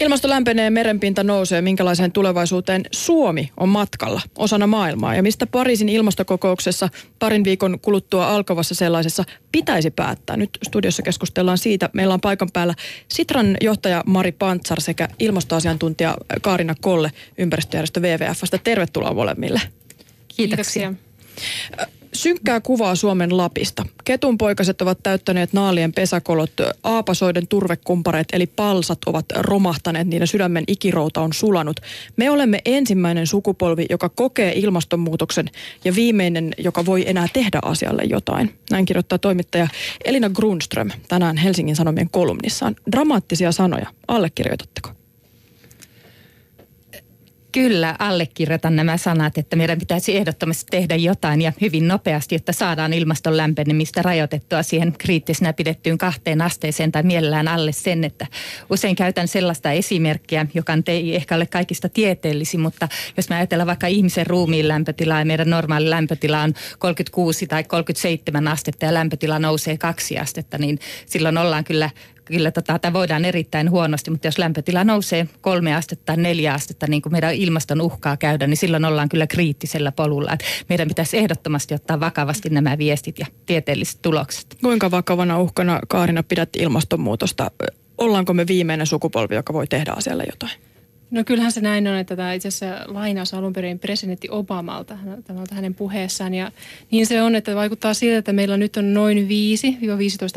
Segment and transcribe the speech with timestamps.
[0.00, 1.62] Ilmasto lämpenee, merenpinta nousee.
[1.62, 5.14] Minkälaiseen tulevaisuuteen Suomi on matkalla osana maailmaa?
[5.14, 6.88] Ja mistä Pariisin ilmastokokouksessa
[7.18, 10.36] parin viikon kuluttua alkavassa sellaisessa pitäisi päättää?
[10.36, 11.90] Nyt studiossa keskustellaan siitä.
[11.92, 12.74] Meillä on paikan päällä
[13.08, 18.58] Sitran johtaja Mari Pantsar sekä ilmastoasiantuntija Kaarina Kolle ympäristöjärjestö WWFstä.
[18.64, 19.60] Tervetuloa molemmille.
[20.36, 20.94] Kiitoksia.
[20.94, 21.96] Kiitoksia.
[22.16, 23.86] Synkkää kuvaa Suomen Lapista.
[24.04, 26.50] Ketunpoikaset ovat täyttäneet naalien pesäkolot,
[26.82, 31.80] aapasoiden turvekumpareet eli palsat ovat romahtaneet, niiden sydämen ikirouta on sulanut.
[32.16, 35.50] Me olemme ensimmäinen sukupolvi, joka kokee ilmastonmuutoksen
[35.84, 38.54] ja viimeinen, joka voi enää tehdä asialle jotain.
[38.70, 39.68] Näin kirjoittaa toimittaja
[40.04, 42.76] Elina Grunström tänään Helsingin Sanomien kolumnissaan.
[42.92, 43.86] Dramaattisia sanoja.
[44.08, 45.05] Allekirjoitatteko?
[47.56, 52.92] Kyllä, allekirjoitan nämä sanat, että meidän pitäisi ehdottomasti tehdä jotain ja hyvin nopeasti, jotta saadaan
[52.92, 58.26] ilmaston lämpenemistä rajoitettua siihen kriittisenä pidettyyn kahteen asteeseen tai mielellään alle sen, että
[58.70, 63.86] usein käytän sellaista esimerkkiä, joka ei ehkä ole kaikista tieteellisin, mutta jos me ajatellaan vaikka
[63.86, 69.76] ihmisen ruumiin lämpötilaa ja meidän normaali lämpötila on 36 tai 37 astetta ja lämpötila nousee
[69.76, 71.90] kaksi astetta, niin silloin ollaan kyllä
[72.26, 76.86] kyllä tota, tämä voidaan erittäin huonosti, mutta jos lämpötila nousee kolme astetta tai neljä astetta,
[76.86, 80.32] niin kuin meidän ilmaston uhkaa käydä, niin silloin ollaan kyllä kriittisellä polulla.
[80.32, 84.56] Et meidän pitäisi ehdottomasti ottaa vakavasti nämä viestit ja tieteelliset tulokset.
[84.62, 87.50] Kuinka vakavana uhkana Kaarina pidät ilmastonmuutosta?
[87.98, 90.52] Ollaanko me viimeinen sukupolvi, joka voi tehdä asialle jotain?
[91.10, 95.40] No kyllähän se näin on, että tämä itse asiassa lainaus alun perin presidentti Obamalta, tämä
[95.40, 96.34] on hänen puheessaan.
[96.34, 96.52] Ja
[96.90, 99.28] niin se on, että vaikuttaa siltä, että meillä nyt on noin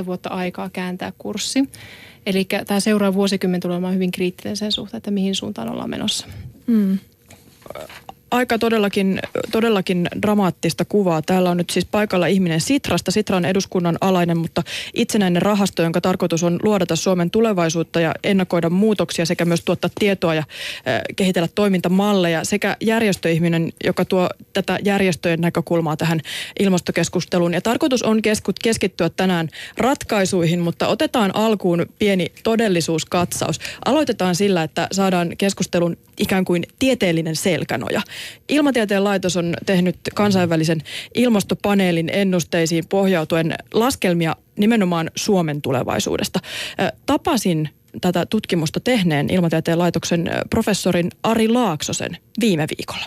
[0.01, 1.69] 5-15 vuotta aikaa kääntää kurssi.
[2.25, 6.27] Eli tämä seuraava vuosikymmen tulee olemaan hyvin kriittinen sen suhteen, että mihin suuntaan ollaan menossa.
[6.67, 6.99] Mm
[8.31, 9.19] aika todellakin,
[9.51, 11.21] todellakin dramaattista kuvaa.
[11.21, 13.11] Täällä on nyt siis paikalla ihminen Sitrasta.
[13.11, 14.63] Sitra on eduskunnan alainen, mutta
[14.93, 20.35] itsenäinen rahasto, jonka tarkoitus on luodata Suomen tulevaisuutta ja ennakoida muutoksia sekä myös tuottaa tietoa
[20.35, 22.43] ja äh, kehitellä toimintamalleja.
[22.43, 26.21] Sekä järjestöihminen, joka tuo tätä järjestöjen näkökulmaa tähän
[26.59, 27.53] ilmastokeskusteluun.
[27.53, 28.21] Ja tarkoitus on
[28.63, 33.59] keskittyä tänään ratkaisuihin, mutta otetaan alkuun pieni todellisuuskatsaus.
[33.85, 38.01] Aloitetaan sillä, että saadaan keskustelun ikään kuin tieteellinen selkänoja.
[38.49, 40.81] Ilmatieteen laitos on tehnyt kansainvälisen
[41.15, 46.39] ilmastopaneelin ennusteisiin pohjautuen laskelmia nimenomaan Suomen tulevaisuudesta.
[47.05, 47.69] Tapasin
[48.01, 53.05] tätä tutkimusta tehneen Ilmatieteen laitoksen professorin Ari Laaksosen viime viikolla.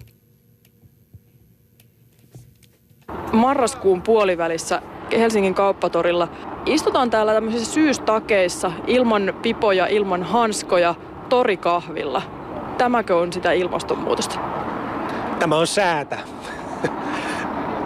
[3.32, 6.28] Marraskuun puolivälissä Helsingin kauppatorilla
[6.66, 10.94] istutaan täällä tämmöisissä syystakeissa ilman pipoja, ilman hanskoja,
[11.28, 12.41] torikahvilla.
[12.78, 14.38] Tämäkö on sitä ilmastonmuutosta?
[15.38, 16.18] Tämä on säätä.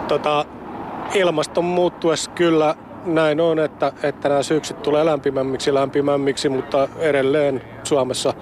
[0.07, 0.45] tota,
[1.13, 2.75] ilmaston muuttuessa kyllä
[3.05, 8.33] näin on, että, että nämä syksyt tulee lämpimämmiksi lämpimämmiksi, mutta edelleen Suomessa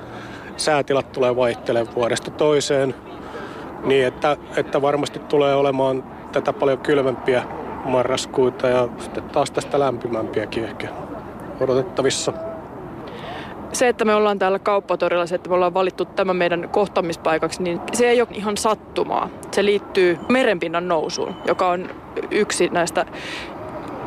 [0.57, 2.95] säätilat tulee vaihtelemaan vuodesta toiseen.
[3.83, 7.43] Niin, että, että varmasti tulee olemaan tätä paljon kylmempiä
[7.85, 10.87] marraskuita ja sitten taas tästä lämpimämpiäkin ehkä
[11.59, 12.33] odotettavissa
[13.75, 17.81] se, että me ollaan täällä kauppatorilla, se, että me ollaan valittu tämän meidän kohtamispaikaksi, niin
[17.93, 19.29] se ei ole ihan sattumaa.
[19.51, 21.89] Se liittyy merenpinnan nousuun, joka on
[22.31, 23.05] yksi näistä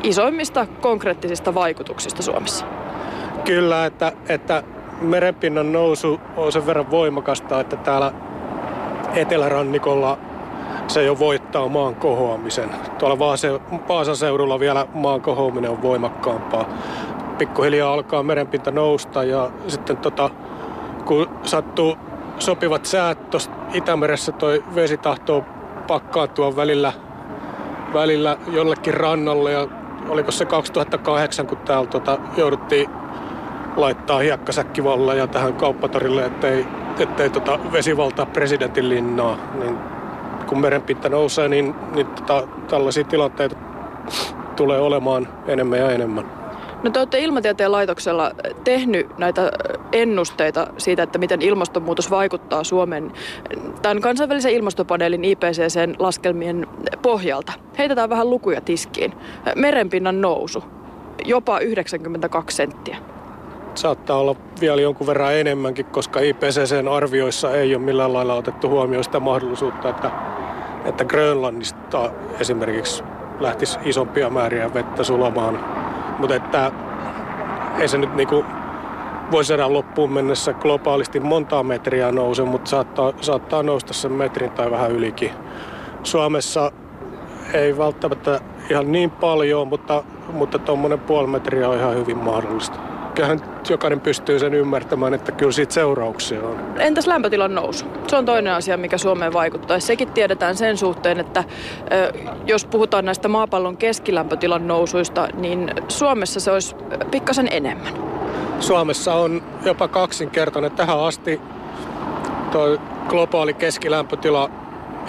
[0.02, 2.66] isoimmista konkreettisista vaikutuksista Suomessa.
[3.44, 4.62] Kyllä, että, että
[5.00, 8.12] merenpinnan nousu on sen verran voimakasta, että täällä
[9.14, 10.18] etelärannikolla
[10.88, 12.70] se jo voittaa maan kohoamisen.
[12.98, 13.18] Tuolla
[13.88, 16.64] Vaasan seudulla vielä maan kohoaminen on voimakkaampaa
[17.38, 20.31] pikkuhiljaa alkaa merenpinta nousta ja sitten tota,
[21.04, 21.97] kun sattuu
[22.38, 25.44] sopivat säät tuossa Itämeressä toi vesi tahtoo
[25.87, 26.93] pakkaantua välillä,
[27.93, 29.69] välillä jollekin rannalle ja
[30.09, 32.91] oliko se 2008, kun täällä tota, jouduttiin
[33.76, 36.66] laittaa hiekkasäkkivalleja tähän kauppatorille, ettei,
[36.99, 39.37] ettei tota vesi valtaa presidentin linnaa.
[39.55, 39.78] Niin
[40.47, 43.56] kun merenpinta nousee, niin, niin tota, tällaisia tilanteita
[44.56, 46.38] tulee olemaan enemmän ja enemmän.
[46.82, 48.30] No te olette Ilmatieteen laitoksella
[48.64, 49.50] tehnyt näitä
[49.92, 53.12] ennusteita siitä, että miten ilmastonmuutos vaikuttaa Suomen
[53.82, 56.66] tämän kansainvälisen ilmastopaneelin IPCCn laskelmien
[57.02, 57.52] pohjalta.
[57.78, 59.12] Heitetään vähän lukuja tiskiin.
[59.54, 60.64] Merenpinnan nousu,
[61.25, 62.96] jopa 92 senttiä.
[63.74, 69.04] Saattaa olla vielä jonkun verran enemmänkin, koska IPCCn arvioissa ei ole millään lailla otettu huomioon
[69.04, 70.10] sitä mahdollisuutta, että,
[70.84, 72.10] että Grönlannista
[72.40, 73.02] esimerkiksi
[73.40, 75.58] lähtisi isompia määriä vettä sulamaan
[76.19, 76.73] mutta että
[77.79, 78.44] ei se nyt niinku
[79.31, 84.91] vuosisadan loppuun mennessä globaalisti montaa metriä nouse, mutta saattaa, saattaa nousta sen metrin tai vähän
[84.91, 85.31] ylikin.
[86.03, 86.73] Suomessa
[87.55, 90.59] ei välttämättä ihan niin paljon, mutta, mutta
[91.06, 92.79] puoli metriä on ihan hyvin mahdollista.
[93.15, 96.56] Kyllähän jokainen pystyy sen ymmärtämään, että kyllä siitä seurauksia on.
[96.79, 97.87] Entäs lämpötilan nousu?
[98.09, 99.81] Se on toinen asia, mikä Suomeen vaikuttaa.
[99.81, 101.44] Sekin tiedetään sen suhteen, että
[102.47, 106.76] jos puhutaan näistä maapallon keskilämpötilan nousuista, niin Suomessa se olisi
[107.11, 107.93] pikkasen enemmän.
[108.61, 110.73] Suomessa on jopa kaksinkertainen.
[110.73, 111.41] Tähän asti
[112.53, 112.79] tuo
[113.09, 114.50] globaali keskilämpötila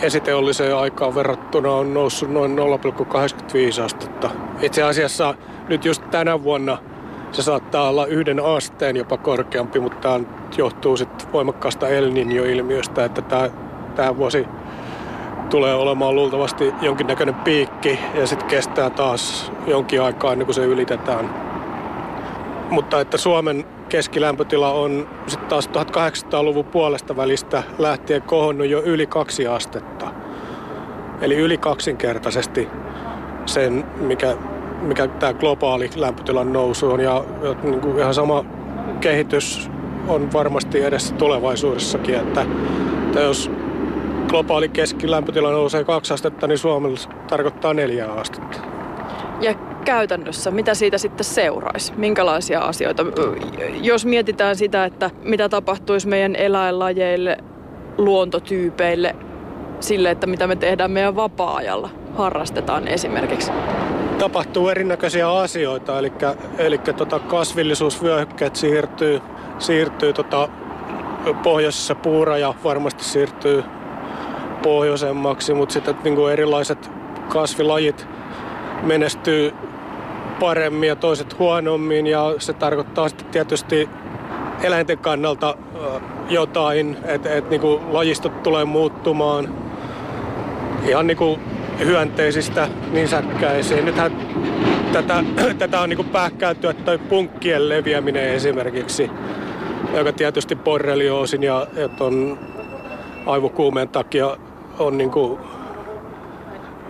[0.02, 4.30] esiteolliseen aikaan verrattuna on noussut noin 0,85 astetta.
[4.62, 5.36] Itse asiassa
[5.68, 6.78] nyt just tänä vuonna
[7.32, 10.20] se saattaa olla yhden asteen jopa korkeampi, mutta tämä
[10.58, 13.50] johtuu sitten voimakkaasta El Niño-ilmiöstä, että tämä,
[13.96, 14.48] tämä vuosi
[15.50, 21.50] tulee olemaan luultavasti jonkinnäköinen piikki ja sitten kestää taas jonkin aikaa ennen kuin se ylitetään.
[22.70, 29.48] Mutta että Suomen keskilämpötila on sitten taas 1800-luvun puolesta välistä lähtien kohonnut jo yli kaksi
[29.48, 30.12] astetta.
[31.22, 32.70] Eli yli kaksinkertaisesti
[33.46, 34.38] sen, mikä,
[34.82, 37.00] mikä tämä globaali lämpötilan nousu on.
[37.00, 38.46] Ja, ja niin kuin ihan sama
[39.02, 39.70] kehitys
[40.08, 42.46] on varmasti edessä tulevaisuudessakin, että,
[43.06, 43.52] että jos
[44.28, 48.60] globaali keskilämpötila nousee kaksi astetta, niin Suomella tarkoittaa neljä astetta.
[49.42, 49.54] Ja
[49.86, 51.94] käytännössä, mitä siitä sitten seuraisi?
[51.98, 53.06] Minkälaisia asioita?
[53.82, 57.38] Jos mietitään sitä, että mitä tapahtuisi meidän eläinlajeille,
[57.98, 59.16] luontotyypeille,
[59.80, 63.52] sille, että mitä me tehdään meidän vapaa-ajalla, harrastetaan esimerkiksi.
[64.20, 66.14] Tapahtuu erinäköisiä asioita, eli,
[66.58, 69.22] eli tota kasvillisuusvyöhykkeet siirtyy,
[69.60, 70.50] siirtyy tota,
[71.44, 73.64] pohjoisessa puuraja varmasti siirtyy
[74.64, 76.92] pohjoisemmaksi, mutta sitten niin kuin erilaiset
[77.30, 78.08] kasvilajit
[78.84, 79.54] menestyy
[80.40, 83.90] paremmin ja toiset huonommin ja se tarkoittaa sitten tietysti
[84.64, 85.58] eläinten kannalta
[86.30, 89.56] jotain, että et, niinku lajistot tulee muuttumaan.
[90.86, 91.40] Ihan niinku
[91.86, 92.68] hyönteisistä
[93.06, 93.86] säkkäisiin.
[93.86, 94.12] Nythän
[94.94, 95.24] tätä,
[95.60, 99.12] tätä on niinku pähkäytyä toi punkkien leviäminen esimerkiksi,
[99.94, 101.68] joka tietysti borrelioosin ja,
[101.98, 102.40] ton
[103.26, 104.38] aivokuumeen takia
[104.80, 105.40] on niinku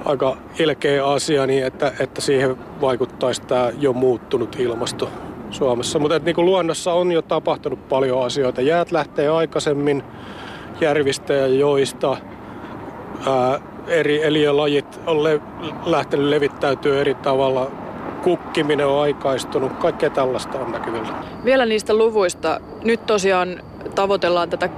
[0.06, 5.10] aika ilkeä asia, niin että, että siihen vaikuttaisi tämä jo muuttunut ilmasto
[5.52, 6.00] Suomessa.
[6.00, 8.62] Mutta niin luonnossa on jo tapahtunut paljon asioita.
[8.62, 10.04] Jäät lähtee aikaisemmin
[10.82, 12.18] järvistä ja joista.
[13.28, 13.60] Ää,
[13.90, 15.42] eri eliölajit on le-
[15.86, 17.72] lähtenyt levittäytyä eri tavalla.
[18.24, 19.74] Kukkiminen on aikaistunut.
[19.74, 21.08] Kaikkea tällaista on näkyvillä.
[21.46, 22.60] Vielä niistä luvuista.
[22.84, 23.64] Nyt tosiaan
[23.96, 24.70] tavoitellaan tätä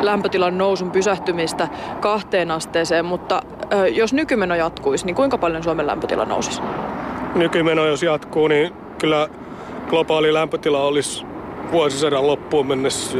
[0.00, 1.68] lämpötilan nousun pysähtymistä
[2.00, 3.42] kahteen asteeseen, mutta
[3.92, 6.62] jos nykymeno jatkuisi, niin kuinka paljon Suomen lämpötila nousisi?
[7.34, 9.28] Nykymeno jos jatkuu, niin kyllä
[9.90, 11.26] globaali lämpötila olisi
[11.72, 13.18] vuosisadan loppuun mennessä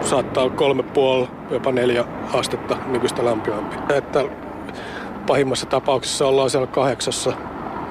[0.00, 3.76] saattaa olla kolme puoli, jopa neljä astetta nykyistä lämpimämpi.
[3.94, 4.24] Että
[5.26, 7.32] pahimmassa tapauksessa ollaan siellä kahdeksassa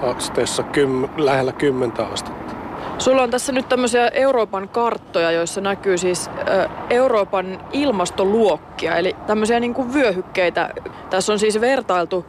[0.01, 2.55] asteessa kym, lähellä kymmentä astetta.
[2.97, 6.29] Sulla on tässä nyt tämmöisiä Euroopan karttoja, joissa näkyy siis
[6.89, 10.69] Euroopan ilmastoluokkia, eli tämmöisiä niin kuin vyöhykkeitä.
[11.09, 12.25] Tässä on siis vertailtu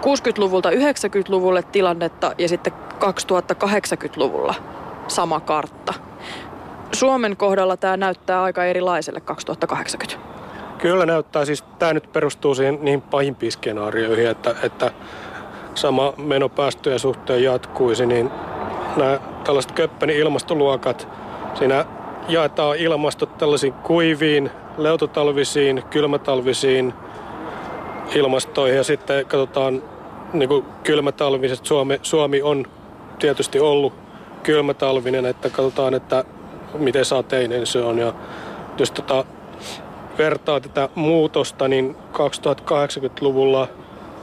[0.00, 4.54] 60-luvulta 90-luvulle tilannetta ja sitten 2080-luvulla
[5.08, 5.94] sama kartta.
[6.92, 10.33] Suomen kohdalla tämä näyttää aika erilaiselle 2080.
[10.84, 11.44] Kyllä näyttää.
[11.44, 14.90] Siis tämä nyt perustuu siihen, niihin pahimpiin skenaarioihin, että, että
[15.74, 18.30] sama meno päästöjen suhteen jatkuisi, niin
[18.96, 21.08] nämä tällaiset Köppenin ilmastoluokat,
[21.54, 21.84] siinä
[22.28, 26.94] jaetaan ilmastot tällaisiin kuiviin, leutotalvisiin, kylmätalvisiin
[28.14, 29.82] ilmastoihin ja sitten katsotaan
[30.32, 31.66] niin kuin kylmätalviset.
[31.66, 32.66] Suomi, Suomi on
[33.18, 33.92] tietysti ollut
[34.42, 36.24] kylmätalvinen, että katsotaan, että
[36.78, 37.98] miten sateinen se on.
[37.98, 38.12] Ja
[38.78, 39.24] jos tota,
[40.18, 43.68] vertaa tätä muutosta, niin 2080-luvulla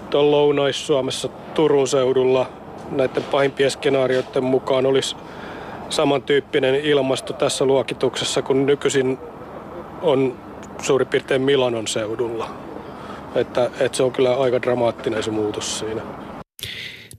[0.10, 2.50] tuolla Lounais-Suomessa Turun seudulla
[2.92, 5.16] näiden pahimpien skenaarioiden mukaan olisi
[5.90, 9.18] samantyyppinen ilmasto tässä luokituksessa kuin nykyisin
[10.02, 10.36] on
[10.82, 12.50] suurin piirtein Milanon seudulla.
[13.36, 16.02] Että, että se on kyllä aika dramaattinen se muutos siinä.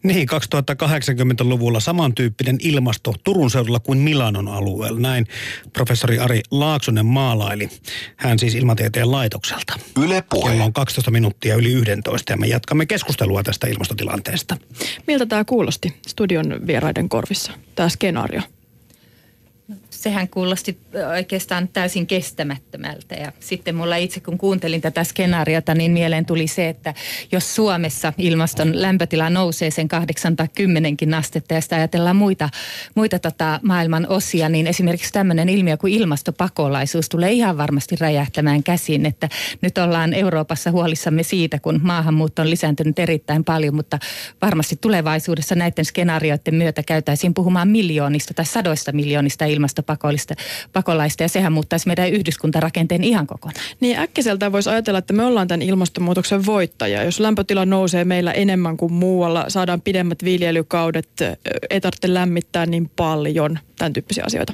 [0.02, 5.00] Niin, 2080-luvulla samantyyppinen ilmasto Turun seudulla kuin Milanon alueella.
[5.00, 5.26] Näin
[5.72, 7.68] professori Ari Laaksonen maalaili.
[8.16, 9.78] Hän siis ilmatieteen laitokselta.
[10.04, 10.50] Yle puhe.
[10.50, 14.56] Kello on 12 minuuttia yli 11 ja me jatkamme keskustelua tästä ilmastotilanteesta.
[15.06, 18.42] Miltä tämä kuulosti studion vieraiden korvissa, tämä skenaario?
[20.02, 20.78] Sehän kuulosti
[21.16, 23.14] oikeastaan täysin kestämättömältä.
[23.14, 26.94] Ja sitten mulla itse kun kuuntelin tätä skenaariota, niin mieleen tuli se, että
[27.32, 32.48] jos Suomessa ilmaston lämpötila nousee sen 8 tai 10 astetta ja sitä ajatellaan muita,
[32.94, 39.06] muita tota maailman osia, niin esimerkiksi tämmöinen ilmiö kuin ilmastopakolaisuus tulee ihan varmasti räjähtämään käsin,
[39.06, 39.28] että
[39.60, 43.98] nyt ollaan Euroopassa huolissamme siitä, kun maahanmuutto on lisääntynyt erittäin paljon, mutta
[44.42, 49.46] varmasti tulevaisuudessa näiden skenaarioiden myötä käytäisiin puhumaan miljoonista tai sadoista miljoonista
[49.92, 53.64] ilmastopakolaista ja sehän muuttaisi meidän yhdyskuntarakenteen ihan kokonaan.
[53.80, 57.02] Niin äkkiseltä voisi ajatella, että me ollaan tämän ilmastonmuutoksen voittaja.
[57.02, 61.08] Jos lämpötila nousee meillä enemmän kuin muualla, saadaan pidemmät viljelykaudet,
[61.70, 64.52] ei tarvitse lämmittää niin paljon, tämän tyyppisiä asioita.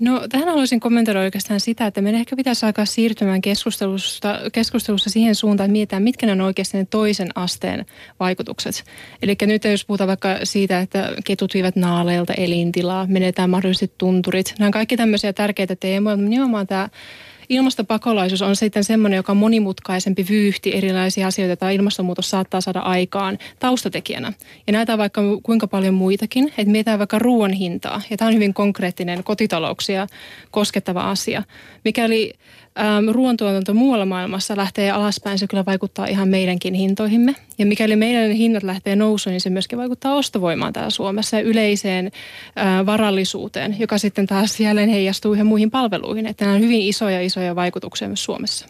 [0.00, 5.34] No tähän haluaisin kommentoida oikeastaan sitä, että meidän ehkä pitäisi alkaa siirtymään keskustelusta, keskustelussa siihen
[5.34, 7.86] suuntaan, että mietitään, mitkä ne on oikeasti ne toisen asteen
[8.20, 8.84] vaikutukset.
[9.22, 14.54] Eli nyt jos puhutaan vaikka siitä, että ketut viivät naaleilta elintilaa, menetään mahdollisesti tunturit.
[14.58, 16.88] Nämä on kaikki tämmöisiä tärkeitä teemoja, mutta nimenomaan tämä
[17.50, 23.38] ilmastopakolaisuus on sitten semmoinen, joka on monimutkaisempi vyyhti erilaisia asioita, tai ilmastonmuutos saattaa saada aikaan
[23.58, 24.32] taustatekijänä.
[24.66, 28.34] Ja näitä on vaikka kuinka paljon muitakin, että mietitään vaikka ruoan hintaa, ja tämä on
[28.34, 30.06] hyvin konkreettinen kotitalouksia
[30.50, 31.42] koskettava asia.
[31.84, 32.32] Mikäli
[33.12, 37.34] ruoantuotanto muualla maailmassa lähtee alaspäin, se kyllä vaikuttaa ihan meidänkin hintoihimme.
[37.58, 42.10] Ja mikäli meidän hinnat lähtee nousuun, niin se myöskin vaikuttaa ostovoimaan täällä Suomessa ja yleiseen
[42.86, 46.26] varallisuuteen, joka sitten taas jälleen heijastuu ihan muihin palveluihin.
[46.26, 48.66] Että nämä on hyvin isoja, isoja vaikutuksia myös Suomessa.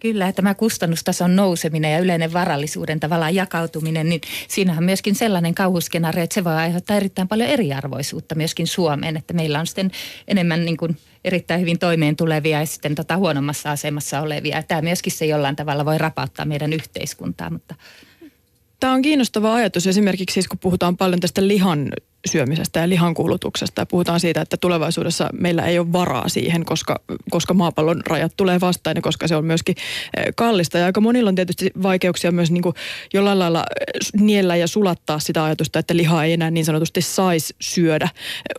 [0.00, 6.34] Kyllä, tämä kustannustason nouseminen ja yleinen varallisuuden tavallaan jakautuminen, niin siinähän myöskin sellainen kauhuskenaario, että
[6.34, 9.90] se voi aiheuttaa erittäin paljon eriarvoisuutta myöskin Suomeen, että meillä on sitten
[10.28, 14.62] enemmän niin kuin erittäin hyvin toimeen tulevia ja sitten tota huonommassa asemassa olevia.
[14.62, 17.74] Tämä myöskin se jollain tavalla voi rapauttaa meidän yhteiskuntaa, mutta
[18.80, 21.92] Tämä on kiinnostava ajatus esimerkiksi siis, kun puhutaan paljon tästä lihan
[22.26, 27.54] syömisestä ja lihan kulutuksesta puhutaan siitä, että tulevaisuudessa meillä ei ole varaa siihen, koska, koska
[27.54, 29.74] maapallon rajat tulee vastaan ja koska se on myöskin
[30.16, 30.78] eh, kallista.
[30.78, 32.74] Ja aika monilla on tietysti vaikeuksia myös niin kuin
[33.14, 37.54] jollain lailla eh, niellä ja sulattaa sitä ajatusta, että lihaa ei enää niin sanotusti saisi
[37.60, 38.08] syödä.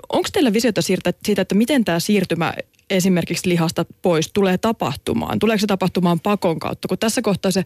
[0.10, 2.54] Onko teillä visiota siitä, että miten tämä siirtymä
[2.90, 5.40] esimerkiksi lihasta pois tulee tapahtumaan?
[5.40, 6.88] Tuleeko se tapahtumaan pakon kautta?
[6.88, 7.64] Kun tässä kohtaa se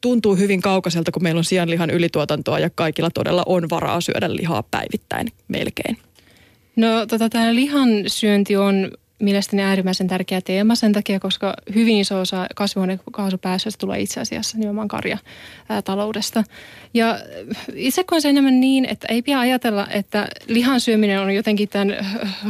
[0.00, 4.64] tuntuu hyvin kaukaiselta, kun meillä on sianlihan ylituotantoa ja kaikilla todella on varaa syödä lihaa
[4.70, 5.98] päivittäin melkein.
[6.76, 8.90] No tota, tämä lihan syönti on
[9.20, 14.88] mielestäni äärimmäisen tärkeä teema sen takia, koska hyvin iso osa kasvihuonekaasupäästöistä tulee itse asiassa nimenomaan
[14.88, 16.44] karjataloudesta.
[16.94, 17.18] Ja
[17.74, 21.96] itse koen sen enemmän niin, että ei pidä ajatella, että lihan syöminen on jotenkin tämän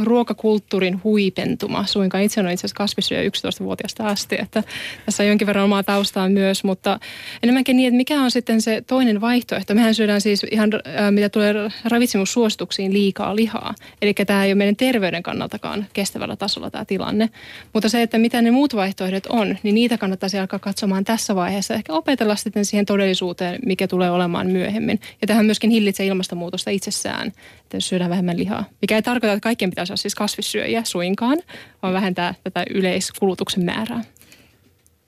[0.03, 1.85] ruokakulttuurin huipentuma.
[1.85, 4.63] Suinkaan itse olen itse asiassa kasvissyöjä 11-vuotiaasta asti, että
[5.05, 6.99] tässä on jonkin verran omaa taustaa myös, mutta
[7.43, 9.73] enemmänkin niin, että mikä on sitten se toinen vaihtoehto.
[9.73, 10.69] Mehän syödään siis ihan,
[11.11, 11.53] mitä tulee
[11.85, 13.75] ravitsemussuosituksiin, liikaa lihaa.
[14.01, 17.29] Eli tämä ei ole meidän terveyden kannaltakaan kestävällä tasolla tämä tilanne.
[17.73, 21.73] Mutta se, että mitä ne muut vaihtoehdot on, niin niitä kannattaisi alkaa katsomaan tässä vaiheessa.
[21.73, 24.99] Ehkä opetella sitten siihen todellisuuteen, mikä tulee olemaan myöhemmin.
[25.21, 27.27] Ja tähän myöskin hillitsee ilmastonmuutosta itsessään,
[27.61, 28.65] että jos syödään vähemmän lihaa.
[28.81, 31.37] Mikä ei tarkoita, että kaikkien pitäisi olla siis kasvissyöjiä suinkaan,
[31.81, 34.03] vaan vähentää tätä yleiskulutuksen määrää.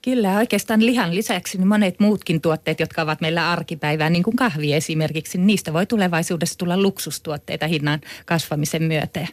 [0.02, 4.74] Kyllä, oikeastaan lihan lisäksi niin monet muutkin tuotteet, jotka ovat meillä arkipäivää, niin kuin kahvi
[4.74, 9.26] esimerkiksi, niin niistä voi tulevaisuudessa tulla luksustuotteita hinnan kasvamisen myötä.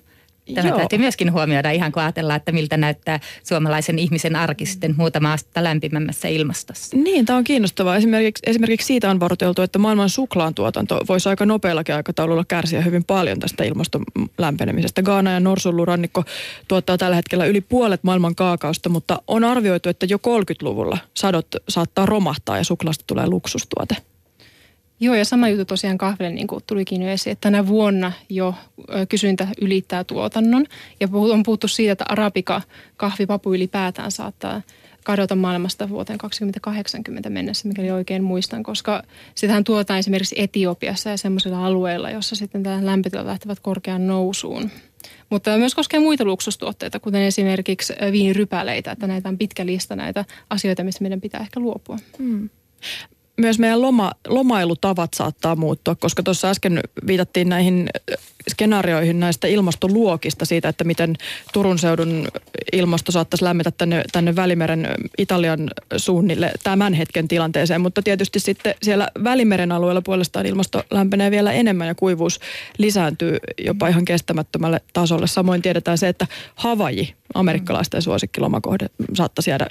[0.54, 0.78] Tämä Joo.
[0.78, 5.64] täytyy myöskin huomioida ihan kun ajatellaan, että miltä näyttää suomalaisen ihmisen arki sitten muutama astetta
[5.64, 6.98] lämpimämmässä ilmastossa.
[6.98, 7.96] Niin, tämä on kiinnostavaa.
[7.96, 13.40] Esimerkiksi, esimerkiksi siitä on varoiteltu, että maailman suklaantuotanto voisi aika nopeallakin aikataululla kärsiä hyvin paljon
[13.40, 14.04] tästä ilmaston
[14.38, 15.02] lämpenemisestä.
[15.02, 16.24] Gaana ja Norsullurannikko
[16.68, 22.06] tuottaa tällä hetkellä yli puolet maailman kaakaosta, mutta on arvioitu, että jo 30-luvulla sadot saattaa
[22.06, 23.96] romahtaa ja suklaasta tulee luksustuote.
[25.04, 28.56] Joo, ja sama juttu tosiaan kahville niin kuin tulikin jo esiin, että tänä vuonna jo
[29.10, 30.66] kysyntä ylittää tuotannon.
[31.00, 32.62] Ja on puhuttu siitä, että arabika
[32.98, 34.62] kahvipapu ylipäätään saattaa
[35.04, 39.04] kadota maailmasta vuoteen 2080 mennessä, mikäli oikein muistan, koska
[39.36, 44.70] sitähän tuotaan esimerkiksi Etiopiassa ja semmoisilla alueilla, jossa sitten tämä lämpötilat lähtevät korkeaan nousuun.
[45.30, 50.84] Mutta myös koskee muita luksustuotteita, kuten esimerkiksi viinirypäleitä, että näitä on pitkä lista näitä asioita,
[50.84, 51.98] mistä meidän pitää ehkä luopua.
[52.18, 52.50] Hmm
[53.38, 57.90] myös meidän loma, lomailutavat saattaa muuttua, koska tuossa äsken viitattiin näihin
[58.50, 61.16] skenaarioihin näistä ilmastoluokista siitä, että miten
[61.54, 62.28] Turun seudun
[62.74, 69.08] ilmasto saattaisi lämmetä tänne, tänne Välimeren Italian suunnille tämän hetken tilanteeseen, mutta tietysti sitten siellä
[69.24, 72.40] Välimeren alueella puolestaan ilmasto lämpenee vielä enemmän ja kuivuus
[72.78, 75.28] lisääntyy jopa ihan kestämättömälle tasolle.
[75.28, 79.68] Samoin tiedetään se, että Havaji, amerikkalaisten suosikkilomakohde, saattaisi jäädä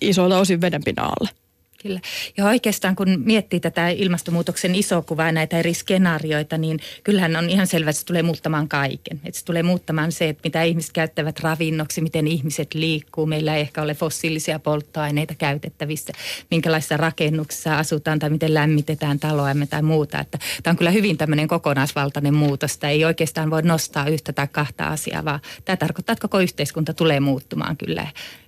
[0.00, 1.45] isoilta osin vedenpinnan alle.
[1.86, 2.00] Kyllä.
[2.36, 7.66] Ja oikeastaan kun miettii tätä ilmastonmuutoksen isoa kuvaa näitä eri skenaarioita, niin kyllähän on ihan
[7.66, 9.20] selvä, että se tulee muuttamaan kaiken.
[9.24, 13.26] Että se tulee muuttamaan se, että mitä ihmiset käyttävät ravinnoksi, miten ihmiset liikkuu.
[13.26, 16.12] Meillä ei ehkä ole fossiilisia polttoaineita käytettävissä,
[16.50, 20.20] minkälaisissa rakennuksissa asutaan tai miten lämmitetään taloamme tai muuta.
[20.20, 22.78] Että tämä on kyllä hyvin tämmöinen kokonaisvaltainen muutos.
[22.78, 26.94] Tämä ei oikeastaan voi nostaa yhtä tai kahta asiaa, vaan tämä tarkoittaa, että koko yhteiskunta
[26.94, 28.06] tulee muuttumaan kyllä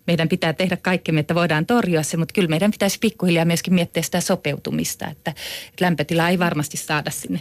[0.08, 4.02] meidän pitää tehdä kaikkemme, että voidaan torjua se, mutta kyllä meidän pitäisi pikkuhiljaa myöskin miettiä
[4.02, 5.30] sitä sopeutumista, että,
[5.68, 7.40] että lämpötila ei varmasti saada sinne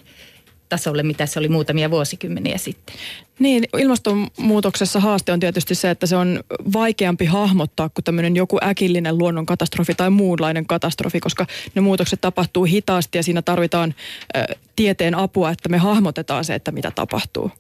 [0.69, 2.95] tasolle, mitä se oli muutamia vuosikymmeniä sitten.
[3.39, 6.43] Niin, ilmastonmuutoksessa haaste on tietysti se, että se on
[6.73, 11.45] vaikeampi hahmottaa kuin tämmöinen joku äkillinen luonnonkatastrofi tai muunlainen katastrofi, koska
[11.75, 13.95] ne muutokset tapahtuu hitaasti ja siinä tarvitaan
[14.37, 17.51] ö, tieteen apua, että me hahmotetaan se, että mitä tapahtuu.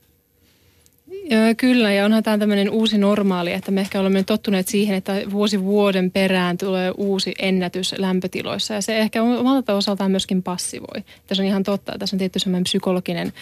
[1.57, 5.63] Kyllä, ja onhan tämä tämmöinen uusi normaali, että me ehkä olemme tottuneet siihen, että vuosi
[5.63, 11.03] vuoden perään tulee uusi ennätys lämpötiloissa, ja se ehkä omalta osaltaan myöskin passivoi.
[11.27, 13.33] Tässä on ihan totta, että tässä on tietty semmoinen psykologinen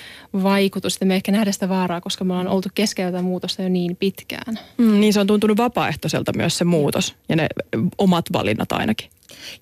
[0.44, 3.96] vaikutus, että me ehkä nähdä sitä vaaraa, koska me ollaan oltu keskellä muutosta jo niin
[3.96, 4.60] pitkään.
[4.78, 7.48] Mm, niin se on tuntunut vapaaehtoiselta myös se muutos, ja ne
[7.98, 9.10] omat valinnat ainakin.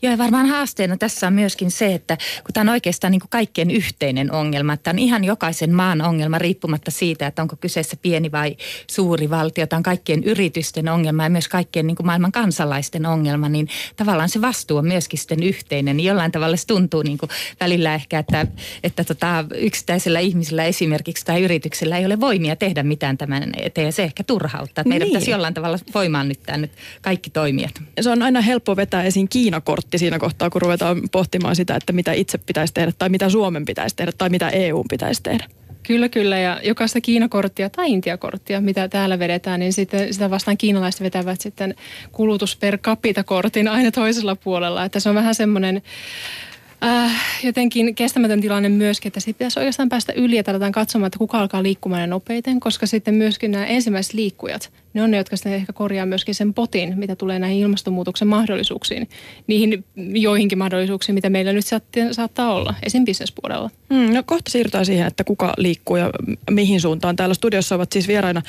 [0.02, 3.30] Joo, ja varmaan haasteena tässä on myöskin se, että kun tämä on oikeastaan niin kuin
[3.30, 8.32] kaikkien yhteinen ongelma, että on ihan jokaisen maan ongelma riippumatta siitä, että onko kyseessä pieni
[8.32, 8.58] vai
[8.92, 9.68] suuri valtio.
[9.68, 14.30] Tämä on kaikkien yritysten ongelma ja myös kaikkien niin kuin maailman kansalaisten ongelma, niin tavallaan
[14.30, 15.98] se vastuu on myöskin sitten yhteinen.
[15.98, 18.48] Niin jollain tavalla se tuntuu niin kuin välillä ehkä, että,
[18.84, 23.92] että tota, yksittäisellä ihmisellä esimerkiksi tai yrityksellä ei ole voimia tehdä mitään tämän eteen ja
[23.92, 24.82] se ehkä turhauttaa.
[24.82, 25.14] Että meidän niin.
[25.14, 27.82] pitäisi jollain tavalla voimaan nyt nyt kaikki toimijat.
[28.02, 31.94] Se on aina helppo vetää esiin Kiina kortti siinä kohtaa, kun ruvetaan pohtimaan sitä, että
[31.94, 35.46] mitä itse pitäisi tehdä tai mitä Suomen pitäisi tehdä tai mitä EU pitäisi tehdä.
[35.88, 36.40] Kyllä, kyllä.
[36.40, 41.76] Ja jokaista Kiinakorttia tai Intiakorttia, mitä täällä vedetään, niin sitten sitä vastaan kiinalaiset vetävät sitten
[42.12, 44.86] kulutus per capita kortin aina toisella puolella.
[44.86, 45.82] Että se on vähän semmoinen
[46.86, 51.40] äh, jotenkin kestämätön tilanne myöskin, että siitä pitäisi oikeastaan päästä yli ja katsomaan, että kuka
[51.40, 55.74] alkaa liikkumaan nopeiten, koska sitten myöskin nämä ensimmäiset liikkujat, ne on ne, jotka sitten ehkä
[55.74, 59.10] korjaa myöskin sen potin, mitä tulee näihin ilmastonmuutoksen mahdollisuuksiin.
[59.48, 61.66] Niihin joihinkin mahdollisuuksiin, mitä meillä nyt
[62.12, 63.06] saattaa olla, esim.
[63.06, 63.70] bisnespuolella.
[63.90, 66.10] Mm, no kohta siirrytään siihen, että kuka liikkuu ja
[66.52, 67.16] mihin suuntaan.
[67.16, 68.42] Täällä studiossa ovat siis vieraina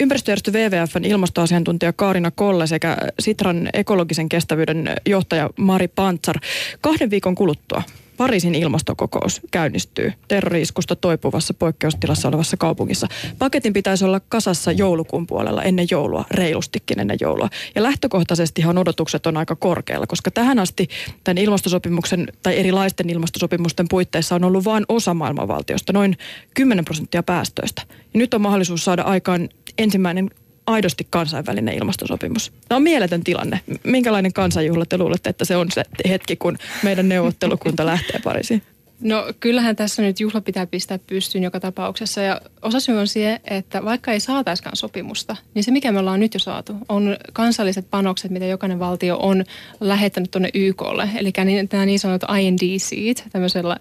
[0.00, 6.36] ympäristöjärjestö WWFn ilmastoasiantuntija Kaarina Kolle sekä Sitran ekologisen kestävyyden johtaja Mari Pantsar.
[6.80, 7.82] Kahden viikon kuluttua
[8.20, 13.06] Pariisin ilmastokokous käynnistyy terroriiskusta toipuvassa poikkeustilassa olevassa kaupungissa.
[13.38, 17.48] Paketin pitäisi olla kasassa joulukuun puolella ennen joulua, reilustikin ennen joulua.
[17.74, 20.88] Ja lähtökohtaisestihan odotukset on aika korkealla, koska tähän asti
[21.24, 26.16] tämän ilmastosopimuksen tai erilaisten ilmastosopimusten puitteissa on ollut vain osa maailmanvaltiosta, noin
[26.54, 27.82] 10 prosenttia päästöistä.
[27.88, 30.30] Ja nyt on mahdollisuus saada aikaan ensimmäinen
[30.70, 32.52] aidosti kansainvälinen ilmastosopimus.
[32.68, 33.60] Tämä on mieletön tilanne.
[33.82, 38.62] Minkälainen kansanjuhla te luulette, että se on se hetki, kun meidän neuvottelukunta lähtee Pariisiin?
[39.00, 43.84] No kyllähän tässä nyt juhla pitää pistää pystyyn joka tapauksessa ja osasyy on se, että
[43.84, 48.30] vaikka ei saataiskaan sopimusta, niin se mikä me ollaan nyt jo saatu on kansalliset panokset,
[48.30, 49.44] mitä jokainen valtio on
[49.80, 51.08] lähettänyt tuonne YKlle.
[51.16, 51.32] Eli
[51.72, 53.76] nämä niin sanotut INDC, tämmöisellä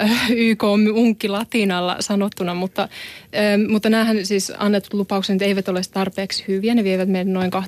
[0.00, 2.88] äh, YK-unkki latinalla sanottuna, mutta,
[3.68, 7.60] mutta näähän siis annetut lupaukset eivät ole tarpeeksi hyviä, ne vievät meidän noin 2,7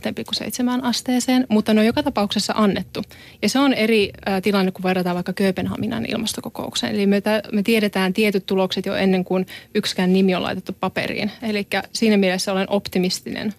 [0.82, 3.02] asteeseen, mutta ne on joka tapauksessa annettu.
[3.42, 4.10] Ja se on eri
[4.42, 6.91] tilanne, kun verrataan vaikka Kööpenhaminan ilmastokokoukseen.
[6.92, 11.30] Eli me, me tiedetään tietyt tulokset jo ennen kuin yksikään nimi on laitettu paperiin.
[11.42, 13.54] Eli siinä mielessä olen optimistinen.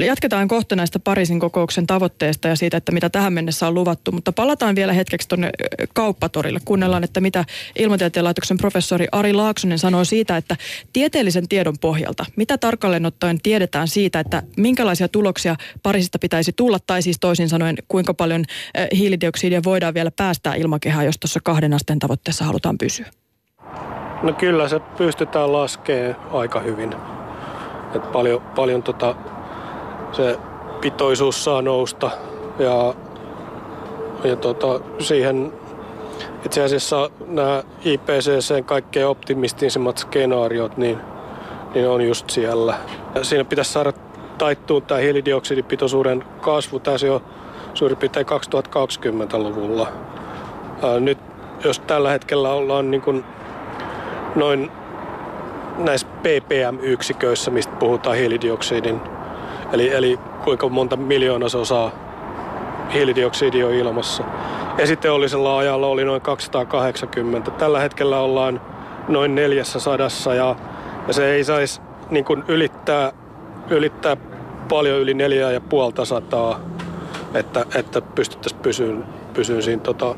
[0.00, 4.32] Jatketaan kohta näistä Pariisin kokouksen tavoitteista ja siitä, että mitä tähän mennessä on luvattu, mutta
[4.32, 5.50] palataan vielä hetkeksi tuonne
[5.94, 6.60] kauppatorille.
[6.64, 7.44] Kuunnellaan, että mitä
[7.78, 10.56] Ilmatieteen laitoksen professori Ari Laaksonen sanoo siitä, että
[10.92, 17.02] tieteellisen tiedon pohjalta, mitä tarkalleen ottaen tiedetään siitä, että minkälaisia tuloksia Pariisista pitäisi tulla, tai
[17.02, 18.44] siis toisin sanoen, kuinka paljon
[18.96, 23.06] hiilidioksidia voidaan vielä päästää ilmakehään, jos tuossa kahden asteen tavoitteessa halutaan pysyä?
[24.22, 26.94] No kyllä se pystytään laskemaan aika hyvin.
[27.94, 29.16] Et paljon, paljon tota,
[30.12, 30.38] se
[30.80, 32.10] pitoisuus saa nousta
[32.58, 32.94] ja,
[34.24, 35.52] ja tota, siihen
[36.46, 40.98] itse asiassa nämä IPCCn kaikkein optimistisimmat skenaariot, niin,
[41.74, 42.74] niin on just siellä.
[43.14, 43.92] Ja siinä pitäisi saada
[44.38, 47.22] taittua tämä hiilidioksidipitoisuuden kasvu tässä jo
[47.74, 49.88] suurin piirtein 2020-luvulla.
[50.82, 51.18] Ää, nyt
[51.64, 53.24] jos tällä hetkellä ollaan niin kuin
[54.36, 54.70] noin
[55.78, 59.00] näissä ppm-yksiköissä, mistä puhutaan hiilidioksidin
[59.72, 61.90] Eli, eli kuinka monta miljoonasosaa
[62.92, 64.24] hiilidioksidia on ilmassa.
[64.78, 67.50] Esiteollisella ajalla oli noin 280.
[67.50, 68.60] Tällä hetkellä ollaan
[69.08, 69.96] noin 400
[70.36, 70.56] ja,
[71.08, 71.80] ja se ei saisi
[72.10, 73.12] niin kuin ylittää,
[73.70, 74.16] ylittää
[74.68, 76.60] paljon yli 4500.
[77.34, 79.04] että, että pystyttäisiin pysyyn,
[79.34, 80.14] pysyyn siinä tota,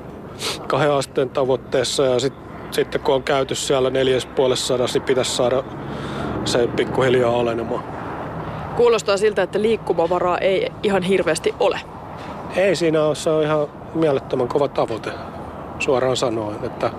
[0.66, 2.34] kahden asteen tavoitteessa ja sit,
[2.70, 5.64] sitten kun on käyty siellä neljäs puolessa sadassa, niin pitäisi saada
[6.44, 7.93] se pikkuhiljaa alenemaan.
[8.76, 11.80] Kuulostaa siltä, että liikkumavaraa ei ihan hirveästi ole.
[12.56, 15.10] Ei siinä ole, se on ihan mielettömän kova tavoite,
[15.78, 16.64] suoraan sanoen.
[16.64, 16.90] Että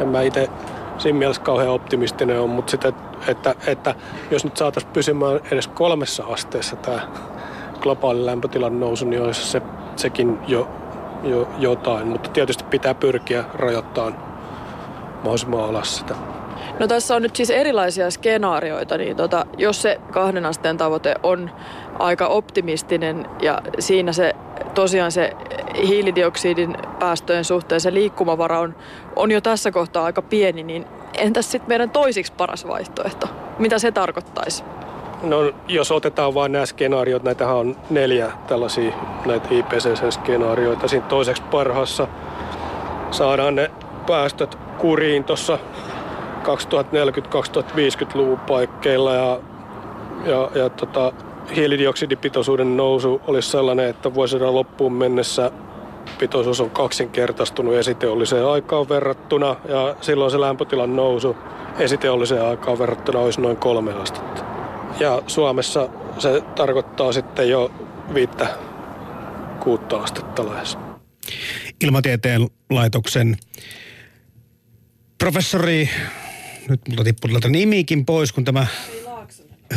[0.00, 0.48] en mä itse
[0.98, 2.92] siinä mielessä kauhean optimistinen on, mutta sitä,
[3.28, 3.94] että, että
[4.30, 7.08] jos nyt saataisiin pysymään edes kolmessa asteessa tämä
[7.80, 9.62] globaali lämpötilan nousu, niin olisi se,
[9.96, 10.68] sekin jo,
[11.22, 12.08] jo jotain.
[12.08, 14.16] Mutta tietysti pitää pyrkiä rajoittamaan
[15.16, 16.14] mahdollisimman alas sitä.
[16.78, 21.50] No tässä on nyt siis erilaisia skenaarioita, niin tota, jos se kahden asteen tavoite on
[21.98, 24.34] aika optimistinen ja siinä se
[24.74, 25.32] tosiaan se
[25.86, 28.74] hiilidioksidin päästöjen suhteen se liikkumavara on,
[29.16, 30.86] on jo tässä kohtaa aika pieni, niin
[31.18, 33.26] entäs sitten meidän toisiksi paras vaihtoehto?
[33.58, 34.64] Mitä se tarkoittaisi?
[35.22, 38.92] No jos otetaan vain nämä skenaariot, näitähän on neljä tällaisia
[39.26, 40.88] näitä IPCC-skenaarioita.
[40.88, 42.08] Siinä toiseksi parhaassa
[43.10, 43.70] saadaan ne
[44.06, 45.58] päästöt kuriin tuossa
[46.44, 49.40] 2040-2050-luvun paikkeilla ja,
[50.24, 51.12] ja, ja tota,
[51.56, 55.50] hiilidioksidipitoisuuden nousu olisi sellainen, että vuosisadan loppuun mennessä
[56.18, 61.36] pitoisuus on kaksinkertaistunut esiteolliseen aikaan verrattuna ja silloin se lämpötilan nousu
[61.78, 64.44] esiteolliseen aikaan verrattuna olisi noin kolme astetta.
[65.00, 67.70] Ja Suomessa se tarkoittaa sitten jo
[68.14, 68.48] viittä
[69.60, 70.78] kuutta astetta lähes.
[71.84, 73.36] Ilmatieteen laitoksen
[75.18, 75.88] professori,
[76.68, 78.66] nyt multa tippui nimikin pois, kun tämä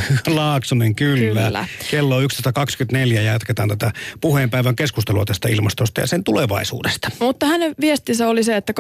[0.28, 1.44] Laaksonen, kyllä.
[1.44, 1.66] kyllä.
[1.92, 7.12] Kello on 11.24 ja jatketaan tätä puheenpäivän keskustelua tästä ilmastosta ja sen tulevaisuudesta.
[7.20, 8.74] Mutta hänen viestinsä oli se, että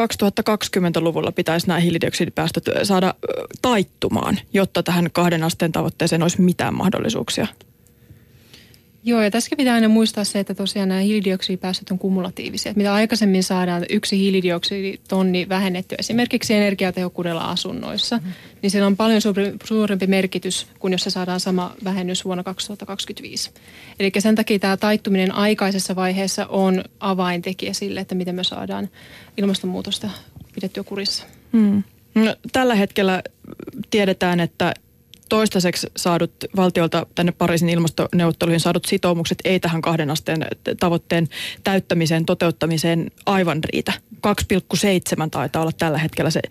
[0.50, 3.14] 2020-luvulla pitäisi nämä hiilidioksidipäästöt saada
[3.62, 7.48] taittumaan, jotta tähän kahden asteen tavoitteeseen olisi mitään mahdollisuuksia.
[9.08, 12.74] Joo, ja tässä pitää aina muistaa se, että tosiaan nämä hiilidioksidipäästöt on kumulatiivisia.
[12.76, 18.32] Mitä aikaisemmin saadaan yksi hiilidioksiditonni vähennetty esimerkiksi energiatehokkuudella asunnoissa, mm.
[18.62, 19.22] niin sillä on paljon
[19.64, 23.52] suurempi merkitys kuin jos se saadaan sama vähennys vuonna 2025.
[24.00, 28.90] Eli sen takia tämä taittuminen aikaisessa vaiheessa on avaintekijä sille, että miten me saadaan
[29.38, 30.10] ilmastonmuutosta
[30.56, 31.24] pidettyä kurissa.
[31.52, 31.84] Mm.
[32.16, 33.24] No, tällä hetkellä
[33.90, 34.74] tiedetään, että
[35.30, 40.48] toistaiseksi saadut valtiolta tänne Pariisin ilmastoneuvotteluihin saadut sitoumukset ei tähän kahden asteen
[40.80, 41.28] tavoitteen
[41.64, 43.94] täyttämiseen, toteuttamiseen aivan riitä.
[44.28, 46.42] 2,7 taitaa olla tällä hetkellä se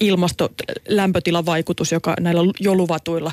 [0.00, 0.48] ilmasto
[0.88, 3.32] lämpötilavaikutus, joka näillä jo luvatuilla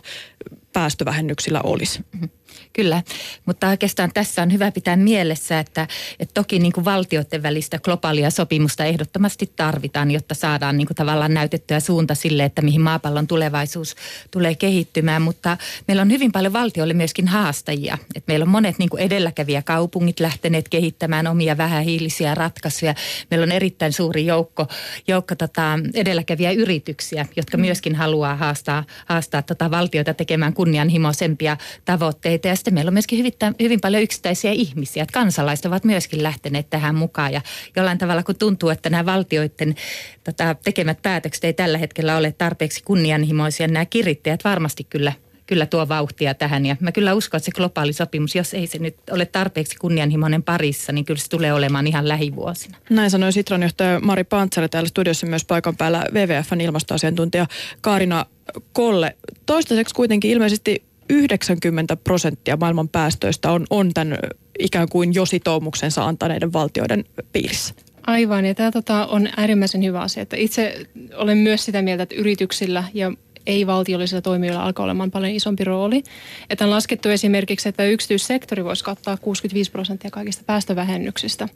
[0.74, 2.00] päästövähennyksillä olisi.
[2.00, 2.30] Mm-hmm.
[2.76, 3.04] Kyllä,
[3.46, 5.88] mutta oikeastaan tässä on hyvä pitää mielessä, että,
[6.20, 11.34] että toki niin kuin valtioiden välistä globaalia sopimusta ehdottomasti tarvitaan, jotta saadaan niin kuin tavallaan
[11.34, 13.96] näytettyä suunta sille, että mihin maapallon tulevaisuus
[14.32, 15.22] tulee kehittymään.
[15.22, 15.58] Mutta
[15.88, 17.98] meillä on hyvin paljon valtioille myöskin haastajia.
[18.16, 22.96] Että meillä on monet niin kuin edelläkävijä kaupungit lähteneet kehittämään omia vähähiilisiä ratkaisuja.
[23.32, 24.68] Meillä on erittäin suuri joukko,
[25.08, 27.62] joukko tota edelläkäviä yrityksiä, jotka mm.
[27.62, 32.48] myöskin haluaa haastaa, haastaa tota valtioita tekemään kunnianhimoisempia tavoitteita.
[32.48, 35.04] Ja sitten meillä on myöskin hyvin, hyvin paljon yksittäisiä ihmisiä.
[35.04, 37.42] Että kansalaiset ovat myöskin lähteneet tähän mukaan ja
[37.76, 39.76] jollain tavalla kun tuntuu, että nämä valtioiden
[40.24, 43.68] tota, tekemät päätökset ei tällä hetkellä ole tarpeeksi kunnianhimoisia.
[43.68, 45.14] Nämä kirittäjät varmasti kyllä
[45.48, 46.66] kyllä tuo vauhtia tähän.
[46.66, 50.44] Ja mä kyllä uskon, että se globaali sopimus, jos ei se nyt ole tarpeeksi kunnianhimoinen
[50.44, 52.78] parissa, niin kyllä se tulee olemaan ihan lähivuosina.
[52.90, 57.48] Näin sanoi Sitran johtaja Mari Pantsari täällä studiossa myös paikan päällä WWFn ilmastoasiantuntija
[57.82, 58.26] Kaarina
[58.74, 59.18] Kolle.
[59.46, 64.18] Toistaiseksi kuitenkin ilmeisesti 90 prosenttia maailman päästöistä on, on tämän
[64.60, 67.74] ikään kuin jo sitoumuksensa antaneiden valtioiden piirissä.
[68.08, 70.24] Aivan, ja tämä tota, on äärimmäisen hyvä asia.
[70.24, 73.12] Että itse olen myös sitä mieltä, että yrityksillä ja
[73.48, 76.04] ei-valtiollisilla toimijoilla alkaa olemaan paljon isompi rooli.
[76.50, 81.50] Että on laskettu esimerkiksi, että yksityissektori voisi kattaa 65 prosenttia kaikista päästövähennyksistä,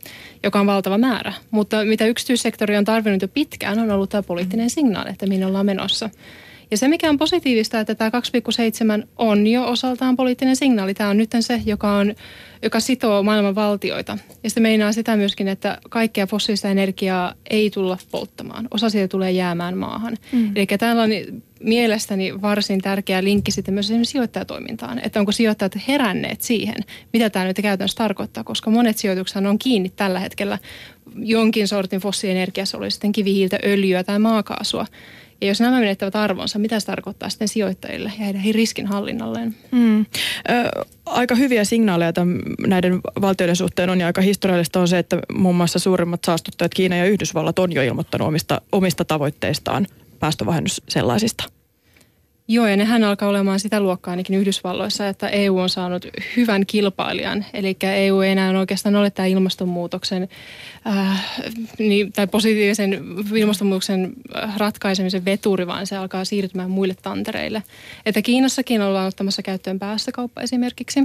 [0.44, 1.34] joka on valtava määrä.
[1.52, 5.66] Mutta mitä yksityissektori on tarvinnut jo pitkään, on ollut tämä poliittinen signaali, että minne ollaan
[5.66, 6.10] menossa.
[6.72, 8.12] Ja se, mikä on positiivista, että tämä
[9.02, 10.94] 2,7 on jo osaltaan poliittinen signaali.
[10.94, 12.16] Tämä on nyt se, joka, on,
[12.64, 14.18] joka sitoo maailman valtioita.
[14.44, 18.68] Ja se meinaa sitä myöskin, että kaikkea fossiilista energiaa ei tulla polttamaan.
[18.72, 20.18] Osa siitä tulee jäämään maahan.
[20.32, 20.52] Mm.
[20.56, 21.10] Eli täällä on
[21.64, 25.02] mielestäni varsin tärkeä linkki sitten myös esimerkiksi sijoittajatoimintaan.
[25.04, 26.78] Että onko sijoittajat heränneet siihen,
[27.14, 30.58] mitä tämä nyt käytännössä tarkoittaa, koska monet sijoitukset on kiinni tällä hetkellä
[31.16, 34.86] jonkin sortin fossiilienergiassa, oli sitten kivihiiltä, öljyä tai maakaasua.
[35.42, 39.56] Ja jos nämä menettävät arvonsa, mitä se tarkoittaa sitten sijoittajille ja heidän riskinhallinnalleen?
[39.72, 40.00] Mm.
[40.00, 40.06] Ö,
[41.06, 45.56] aika hyviä signaaleja tämän, näiden valtioiden suhteen on ja aika historiallista on se, että muun
[45.56, 49.88] muassa suurimmat saastuttajat Kiina ja Yhdysvallat on jo ilmoittanut omista, omista tavoitteistaan
[50.20, 51.59] päästövähennys sellaisista.
[52.52, 56.06] Joo, ja nehän alkaa olemaan sitä luokkaa ainakin Yhdysvalloissa, että EU on saanut
[56.38, 57.46] hyvän kilpailijan.
[57.54, 60.30] Eli EU ei enää oikeastaan ole tämä ilmastonmuutoksen
[60.88, 61.26] äh,
[61.80, 63.04] niin, tai positiivisen
[63.36, 64.14] ilmastonmuutoksen
[64.58, 67.64] ratkaisemisen veturi, vaan se alkaa siirtymään muille tantereille.
[68.06, 71.00] Että Kiinassakin ollaan ottamassa käyttöön päästökauppa esimerkiksi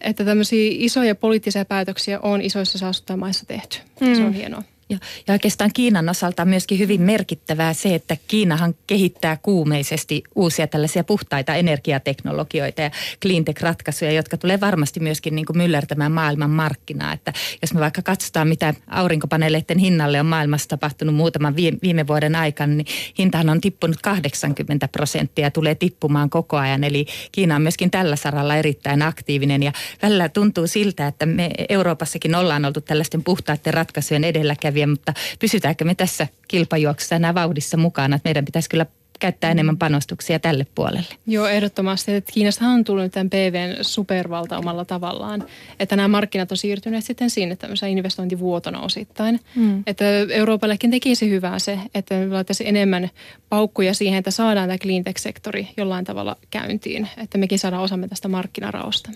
[0.00, 3.78] että tämmöisiä isoja poliittisia päätöksiä on isoissa saastuttajamaissa tehty.
[4.00, 4.14] Mm.
[4.14, 4.62] Se on hienoa.
[4.88, 10.66] Ja, ja oikeastaan Kiinan osalta on myöskin hyvin merkittävää se, että Kiinahan kehittää kuumeisesti uusia
[10.66, 12.90] tällaisia puhtaita energiateknologioita ja
[13.24, 17.12] cleantech-ratkaisuja, jotka tulee varmasti myöskin niin kuin myllertämään maailman markkinaa.
[17.12, 22.74] Että jos me vaikka katsotaan, mitä aurinkopaneeleiden hinnalle on maailmassa tapahtunut muutaman viime vuoden aikana,
[22.74, 22.86] niin
[23.18, 26.84] hintahan on tippunut 80 prosenttia ja tulee tippumaan koko ajan.
[26.84, 29.72] Eli Kiina on myöskin tällä saralla erittäin aktiivinen ja
[30.02, 35.84] välillä tuntuu siltä, että me Euroopassakin ollaan oltu tällaisten puhtaiden ratkaisujen edelläkävijä edelläkävijä, mutta pysytäänkö
[35.84, 38.16] me tässä kilpajuoksussa enää vauhdissa mukana?
[38.16, 38.86] Että meidän pitäisi kyllä
[39.18, 41.16] käyttää enemmän panostuksia tälle puolelle.
[41.26, 42.14] Joo, ehdottomasti.
[42.14, 45.44] Että Kiinasta on tullut tämän PVn supervalta omalla tavallaan.
[45.80, 49.40] Että nämä markkinat on siirtyneet sitten sinne tämmöisen investointivuotona osittain.
[49.54, 49.82] Mm.
[49.86, 53.10] Että Euroopallekin tekisi hyvää se, että me laitaisiin enemmän
[53.48, 57.08] paukkuja siihen, että saadaan tämä cleantech-sektori jollain tavalla käyntiin.
[57.16, 59.10] Että mekin saadaan osamme tästä markkinaraosta.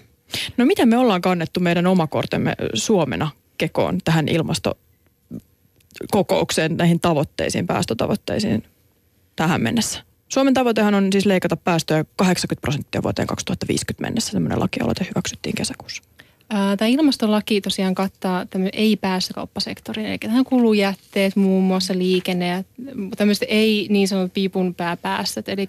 [0.56, 4.78] No miten me ollaan kannettu meidän omakortemme Suomena kekoon tähän ilmasto
[6.10, 8.62] kokoukseen näihin tavoitteisiin, päästötavoitteisiin
[9.36, 10.02] tähän mennessä.
[10.28, 14.32] Suomen tavoitehan on siis leikata päästöjä 80 prosenttia vuoteen 2050 mennessä.
[14.32, 16.02] Tämmöinen lakialoite hyväksyttiin kesäkuussa.
[16.48, 22.64] Tämä ilmastolaki tosiaan kattaa ei-päästökauppasektorin, eli tähän kuuluu jätteet, muun muassa liikenne ja
[23.16, 25.68] tämmöiset ei niin sanotut piipun pääpäästöt, eli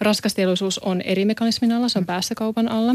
[0.00, 2.94] raskasteollisuus on eri mekanismin alla, se on päästökaupan alla.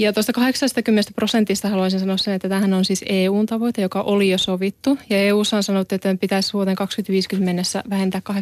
[0.00, 4.30] Ja tuosta 80 prosentista haluaisin sanoa sen, että tähän on siis EUn tavoite, joka oli
[4.30, 4.98] jo sovittu.
[5.10, 8.34] Ja EU on sanottu, että pitäisi vuoteen 2050 mennessä vähentää 80-95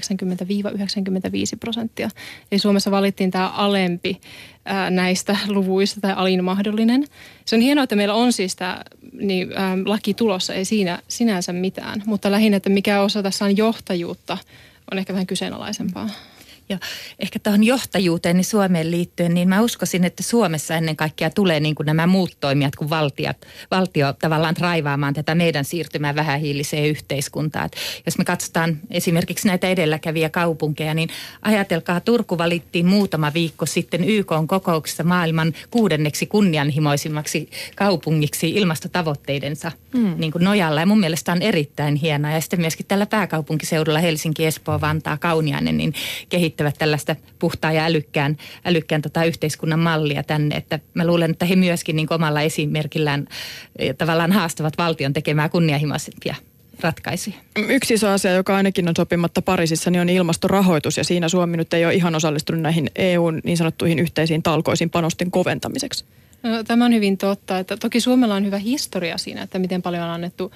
[1.61, 2.11] prosenttia.
[2.53, 4.21] Eli Suomessa valittiin tämä alempi
[4.65, 7.05] ää, näistä luvuista tai alin mahdollinen.
[7.45, 11.53] Se on hienoa, että meillä on siis tämä niin, ää, laki tulossa, ei siinä sinänsä
[11.53, 12.03] mitään.
[12.07, 14.39] Mutta lähinnä, että mikä osa tässä on johtajuutta,
[14.93, 16.11] on ehkä vähän kyseenalaisempaa.
[16.69, 16.79] Ja
[17.19, 21.75] ehkä tuohon johtajuuteen niin Suomeen liittyen, niin mä uskoisin, että Suomessa ennen kaikkea tulee niin
[21.75, 23.37] kuin nämä muut toimijat kuin valtiot,
[23.71, 27.65] valtio tavallaan raivaamaan tätä meidän siirtymää vähähiiliseen yhteiskuntaan.
[27.67, 27.77] Et
[28.07, 31.09] jos me katsotaan esimerkiksi näitä edelläkäviä kaupunkeja, niin
[31.43, 40.15] ajatelkaa, Turku valittiin muutama viikko sitten YK kokouksessa maailman kuudenneksi kunnianhimoisimmaksi kaupungiksi ilmastotavoitteidensa mm.
[40.19, 40.81] niin kuin nojalla.
[40.81, 42.31] Ja mun mielestä on erittäin hienoa.
[42.31, 45.95] Ja sitten myöskin tällä pääkaupunkiseudulla Helsinki, Espoo, Vantaa, Kauniainen, niin
[46.29, 50.57] kehittää kehittävät tällaista puhtaa ja älykkään, älykkään tota yhteiskunnan mallia tänne.
[50.57, 53.29] Että mä luulen, että he myöskin niin omalla esimerkillään
[53.79, 56.35] eh, tavallaan haastavat valtion tekemään kunnianhimoisempia
[56.81, 57.37] ratkaisuja.
[57.69, 61.75] Yksi iso asia, joka ainakin on sopimatta Pariisissa, niin on ilmastorahoitus ja siinä Suomi nyt
[61.75, 66.05] ei ole ihan osallistunut näihin EUn niin sanottuihin yhteisiin talkoisiin panosten koventamiseksi.
[66.43, 67.59] No, tämä on hyvin totta.
[67.59, 70.53] Että toki Suomella on hyvä historia siinä, että miten paljon on annettu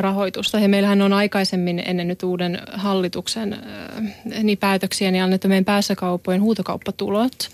[0.00, 0.60] rahoitusta.
[0.60, 3.56] Ja meillähän on aikaisemmin ennen nyt uuden hallituksen
[4.42, 7.48] niin päätöksiä niin annettu meidän päässäkauppojen huutokauppatulot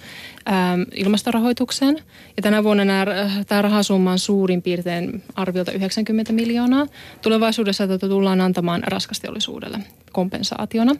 [0.94, 1.96] ilmastorahoitukseen.
[2.36, 3.06] Ja tänä vuonna nämä,
[3.46, 6.86] tämä rahasumma on suurin piirtein arviolta 90 miljoonaa.
[7.22, 9.78] Tulevaisuudessa tätä tullaan antamaan raskasteollisuudelle
[10.12, 10.96] kompensaationa.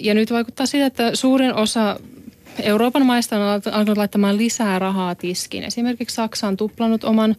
[0.00, 2.00] Ja nyt vaikuttaa siltä, että suurin osa
[2.62, 5.64] Euroopan maista on alkanut laittamaan lisää rahaa tiskiin.
[5.64, 7.36] Esimerkiksi Saksa on tuplannut oman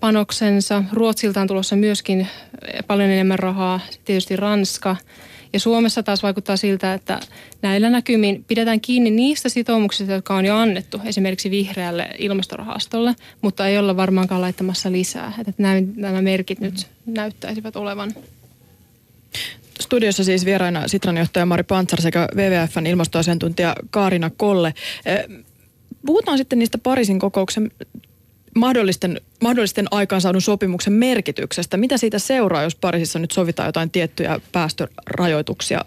[0.00, 0.84] panoksensa.
[0.92, 2.28] Ruotsilta on tulossa myöskin
[2.86, 4.96] paljon enemmän rahaa, tietysti Ranska.
[5.52, 7.20] Ja Suomessa taas vaikuttaa siltä, että
[7.62, 13.78] näillä näkymin pidetään kiinni niistä sitoumuksista, jotka on jo annettu esimerkiksi vihreälle ilmastorahastolle, mutta ei
[13.78, 15.32] olla varmaankaan laittamassa lisää.
[15.38, 15.52] Että
[15.96, 18.14] nämä merkit nyt näyttäisivät olevan.
[19.80, 24.74] Studiossa siis vieraina Sitran johtaja Mari Pantsar sekä WWFn ilmastoasiantuntija Kaarina Kolle.
[25.06, 25.24] Eh,
[26.06, 27.70] puhutaan sitten niistä Pariisin kokouksen
[28.54, 31.76] mahdollisten, mahdollisten aikaansaadun sopimuksen merkityksestä.
[31.76, 35.80] Mitä siitä seuraa, jos Pariisissa nyt sovitaan jotain tiettyjä päästörajoituksia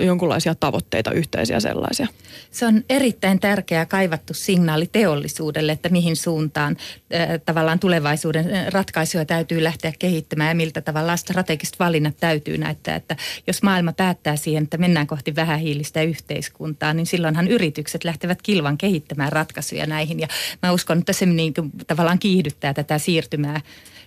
[0.00, 2.06] jonkinlaisia tavoitteita, yhteisiä sellaisia?
[2.50, 6.76] Se on erittäin tärkeä kaivattu signaali teollisuudelle, että mihin suuntaan
[7.14, 12.96] äh, tavallaan tulevaisuuden ratkaisuja täytyy lähteä kehittämään ja miltä tavalla strategiset valinnat täytyy näyttää.
[12.96, 18.78] Että jos maailma päättää siihen, että mennään kohti vähähiilistä yhteiskuntaa, niin silloinhan yritykset lähtevät kilvan
[18.78, 20.20] kehittämään ratkaisuja näihin.
[20.20, 20.28] Ja
[20.62, 23.60] mä uskon, että se niin kuin, tavallaan kiihdyttää tätä siirtymää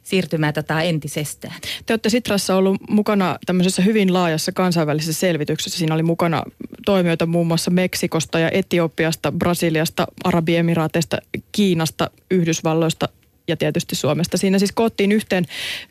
[0.03, 1.55] siirtymää tota entisestään.
[1.85, 5.79] Te olette Sitrassa ollut mukana tämmöisessä hyvin laajassa kansainvälisessä selvityksessä.
[5.79, 6.43] Siinä oli mukana
[6.85, 11.17] toimijoita muun muassa Meksikosta ja Etiopiasta, Brasiliasta, Arabiemiraateista,
[11.51, 13.09] Kiinasta, Yhdysvalloista,
[13.47, 14.37] ja tietysti Suomesta.
[14.37, 15.45] Siinä siis koottiin yhteen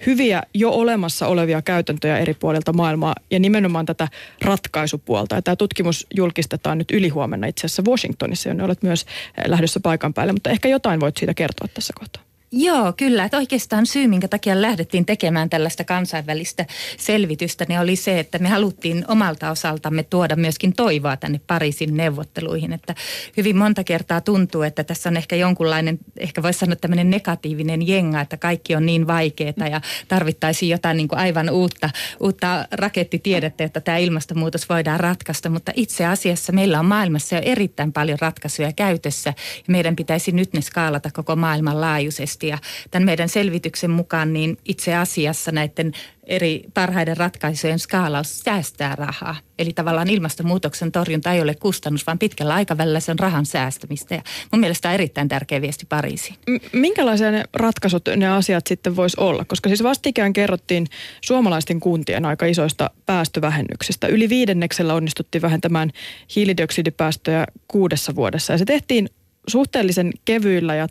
[0.06, 4.08] hyviä jo olemassa olevia käytäntöjä eri puolilta maailmaa ja nimenomaan tätä
[4.42, 5.34] ratkaisupuolta.
[5.34, 9.06] Ja tämä tutkimus julkistetaan nyt ylihuomenna itse asiassa Washingtonissa, jonne olet myös
[9.46, 12.31] lähdössä paikan päälle, mutta ehkä jotain voit siitä kertoa tässä kohtaa.
[12.54, 13.24] Joo, kyllä.
[13.24, 16.66] Että oikeastaan syy, minkä takia lähdettiin tekemään tällaista kansainvälistä
[16.98, 22.72] selvitystä, niin oli se, että me haluttiin omalta osaltamme tuoda myöskin toivoa tänne Pariisin neuvotteluihin.
[22.72, 22.94] Että
[23.36, 28.20] hyvin monta kertaa tuntuu, että tässä on ehkä jonkunlainen, ehkä voisi sanoa tämmöinen negatiivinen jenga,
[28.20, 33.80] että kaikki on niin vaikeaa ja tarvittaisiin jotain niin kuin aivan uutta, uutta rakettitiedettä, että
[33.80, 35.48] tämä ilmastonmuutos voidaan ratkaista.
[35.48, 40.52] Mutta itse asiassa meillä on maailmassa jo erittäin paljon ratkaisuja käytössä ja meidän pitäisi nyt
[40.52, 42.58] ne skaalata koko maailman laajuisesti ja
[42.90, 45.92] tämän meidän selvityksen mukaan niin itse asiassa näiden
[46.26, 49.36] eri parhaiden ratkaisujen skaalaus säästää rahaa.
[49.58, 54.14] Eli tavallaan ilmastonmuutoksen torjunta ei ole kustannus, vaan pitkällä aikavälillä se on rahan säästämistä.
[54.14, 56.36] Ja mun mielestä on erittäin tärkeä viesti Pariisiin.
[56.72, 59.44] Minkälaisia ne ratkaisut, ne asiat sitten voisi olla?
[59.44, 60.86] Koska siis vastikään kerrottiin
[61.20, 64.06] suomalaisten kuntien aika isoista päästövähennyksistä.
[64.06, 65.90] Yli viidenneksellä onnistuttiin vähentämään
[66.36, 68.52] hiilidioksidipäästöjä kuudessa vuodessa.
[68.52, 69.08] Ja se tehtiin
[69.48, 70.86] suhteellisen kevyillä ja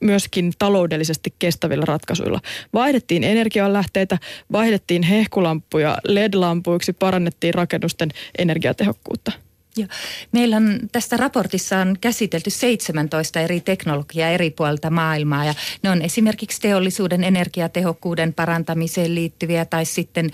[0.00, 2.40] myöskin taloudellisesti kestävillä ratkaisuilla.
[2.72, 4.18] Vaihdettiin energianlähteitä,
[4.52, 8.08] vaihdettiin hehkulampuja LED-lampuiksi, parannettiin rakennusten
[8.38, 9.32] energiatehokkuutta.
[9.76, 9.88] Joo.
[10.32, 16.02] Meillä on tässä raportissa on käsitelty 17 eri teknologiaa eri puolilta maailmaa ja ne on
[16.02, 20.30] esimerkiksi teollisuuden energiatehokkuuden parantamiseen liittyviä tai sitten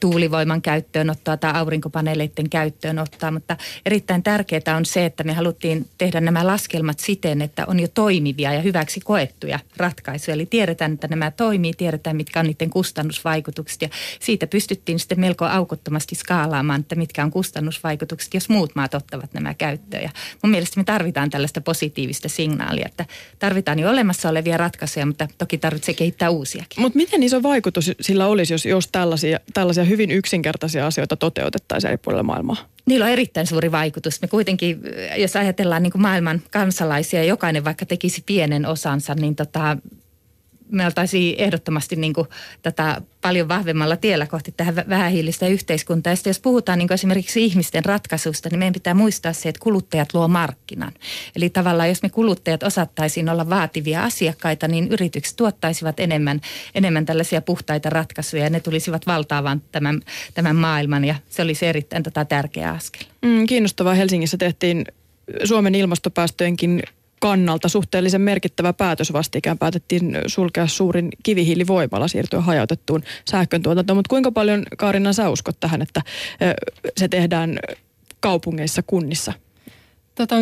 [0.00, 6.46] tuulivoiman käyttöönottoa tai aurinkopaneeleiden käyttöönottoa, mutta erittäin tärkeää on se, että me haluttiin tehdä nämä
[6.46, 10.34] laskelmat siten, että on jo toimivia ja hyväksi koettuja ratkaisuja.
[10.34, 13.88] Eli tiedetään, että nämä toimii, tiedetään mitkä on niiden kustannusvaikutukset ja
[14.20, 19.32] siitä pystyttiin sitten melko aukottomasti skaalaamaan, että mitkä on kustannusvaikutukset, jos muut muut maat ottavat
[19.32, 20.02] nämä käyttöön.
[20.02, 20.10] Ja
[20.42, 23.06] mun mielestä me tarvitaan tällaista positiivista signaalia, että
[23.38, 26.80] tarvitaan jo olemassa olevia ratkaisuja, mutta toki tarvitsee kehittää uusiakin.
[26.82, 31.98] Mutta miten iso vaikutus sillä olisi, jos, jos tällaisia, tällaisia hyvin yksinkertaisia asioita toteutettaisiin eri
[31.98, 32.56] puolilla maailmaa?
[32.86, 34.22] Niillä on erittäin suuri vaikutus.
[34.22, 34.80] Me kuitenkin,
[35.16, 39.76] jos ajatellaan niin kuin maailman kansalaisia, jokainen vaikka tekisi pienen osansa, niin tota,
[40.72, 42.28] me oltaisiin ehdottomasti niin kuin
[42.62, 46.12] tätä paljon vahvemmalla tiellä kohti tähän vähähiilistä yhteiskuntaa.
[46.12, 50.14] Ja sitten jos puhutaan niin esimerkiksi ihmisten ratkaisusta, niin meidän pitää muistaa se, että kuluttajat
[50.14, 50.92] luo markkinan.
[51.36, 56.40] Eli tavallaan jos me kuluttajat osattaisiin olla vaativia asiakkaita, niin yritykset tuottaisivat enemmän,
[56.74, 60.00] enemmän tällaisia puhtaita ratkaisuja ja ne tulisivat valtaavan tämän,
[60.34, 63.06] tämän maailman ja se olisi erittäin tota tärkeä askel.
[63.22, 63.94] Mm, kiinnostavaa.
[63.94, 64.84] Helsingissä tehtiin
[65.44, 66.82] Suomen ilmastopäästöjenkin
[67.22, 69.58] kannalta suhteellisen merkittävä päätös vastikään.
[69.58, 73.96] Päätettiin sulkea suurin kivihiilivoimala siirtyä hajautettuun sähköntuotantoon.
[73.96, 76.02] Mutta kuinka paljon Kaarina sä uskot tähän, että
[76.96, 77.58] se tehdään
[78.20, 79.32] kaupungeissa, kunnissa?
[80.14, 80.36] Tota,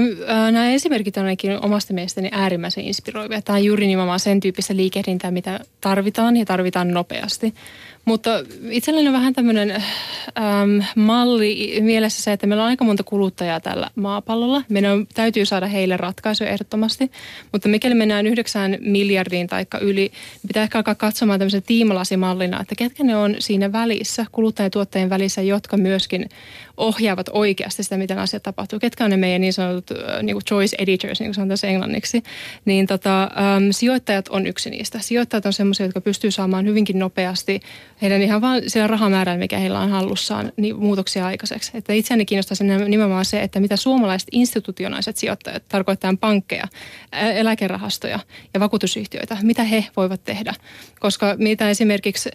[0.52, 3.42] nämä esimerkit on ainakin omasta mielestäni äärimmäisen inspiroivia.
[3.42, 7.54] Tämä on juuri nimenomaan sen tyyppistä liikehdintää, mitä tarvitaan ja tarvitaan nopeasti.
[8.04, 8.30] Mutta
[8.70, 13.90] itselleni on vähän tämmöinen äm, malli mielessä se, että meillä on aika monta kuluttajaa tällä
[13.94, 14.62] maapallolla.
[14.68, 17.10] Meidän on, täytyy saada heille ratkaisuja ehdottomasti.
[17.52, 22.74] Mutta mikäli mennään yhdeksään miljardiin tai yli, niin pitää ehkä alkaa katsomaan tämmöisen tiimalasimallina, että
[22.74, 26.28] ketkä ne on siinä välissä, kuluttajatuottajien välissä, jotka myöskin
[26.80, 28.78] ohjaavat oikeasti sitä, miten asiat tapahtuu.
[28.78, 32.22] Ketkä on ne meidän niin sanotut niin kuin choice editors, niin kuin sanotaan englanniksi.
[32.64, 33.30] Niin tota, äm,
[33.70, 34.98] sijoittajat on yksi niistä.
[34.98, 37.60] Sijoittajat on sellaisia, jotka pystyy saamaan hyvinkin nopeasti
[38.02, 41.70] heidän ihan vaan sillä rahamäärällä, mikä heillä on hallussaan, niin muutoksia aikaiseksi.
[41.74, 46.64] Että itseäni kiinnostaisi nimenomaan se, että mitä suomalaiset institutionaiset sijoittajat, tarkoittaa pankkeja,
[47.12, 48.18] eläkerahastoja
[48.54, 50.54] ja vakuutusyhtiöitä, mitä he voivat tehdä.
[51.00, 52.30] Koska mitä esimerkiksi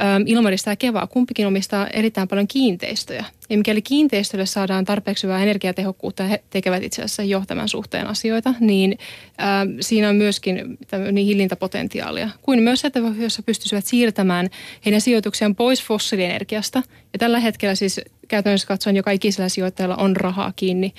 [0.00, 3.24] ähm, Ilmarista ja Keva, kumpikin omistaa erittäin paljon kiinteistöjä.
[3.50, 8.54] Ja mikäli kiinteistölle saadaan tarpeeksi hyvää energiatehokkuutta he tekevät itse asiassa jo tämän suhteen asioita,
[8.60, 8.98] niin
[9.40, 9.46] äh,
[9.80, 10.78] siinä on myöskin
[11.12, 12.28] niin hillintäpotentiaalia.
[12.42, 14.50] Kuin myös se, että jos pystyisivät siirtämään
[14.84, 16.82] heidän sijoituksiaan pois fossiilienergiasta.
[17.12, 20.92] Ja tällä hetkellä siis käytännössä katsoen joka ikisellä sijoittajalla on rahaa kiinni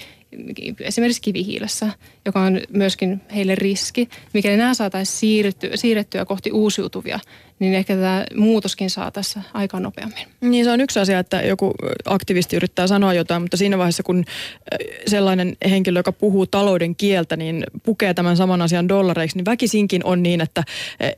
[0.80, 1.90] esimerkiksi kivihiilessä,
[2.26, 4.10] joka on myöskin heille riski.
[4.34, 7.20] Mikäli nämä saataisiin siirrettyä, siirrettyä kohti uusiutuvia,
[7.60, 10.28] niin ehkä tämä muutoskin saa tässä aika nopeammin.
[10.42, 11.74] Niin se on yksi asia, että joku
[12.06, 14.26] aktivisti yrittää sanoa jotain, mutta siinä vaiheessa kun
[15.08, 20.24] sellainen henkilö, joka puhuu talouden kieltä, niin pukee tämän saman asian dollareiksi, niin väkisinkin on
[20.24, 20.64] niin, että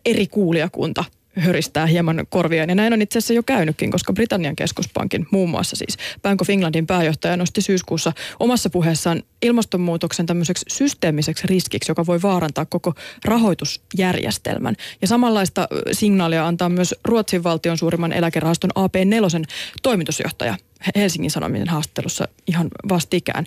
[0.06, 1.04] eri kuulijakunta
[1.40, 2.70] höristää hieman korviaan.
[2.70, 6.50] Ja näin on itse asiassa jo käynytkin, koska Britannian keskuspankin, muun muassa siis Bank of
[6.50, 12.94] Englandin pääjohtaja nosti syyskuussa omassa puheessaan ilmastonmuutoksen tämmöiseksi systeemiseksi riskiksi, joka voi vaarantaa koko
[13.26, 14.76] rahoitusjärjestelmän.
[15.02, 19.46] Ja samanlaista signaalia antaa myös Ruotsin valtion suurimman eläkerahaston AP4
[19.84, 20.56] toimitusjohtaja
[20.96, 23.46] Helsingin Sanomien haastattelussa ihan vastikään.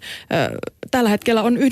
[0.91, 1.63] Tällä hetkellä on 1,6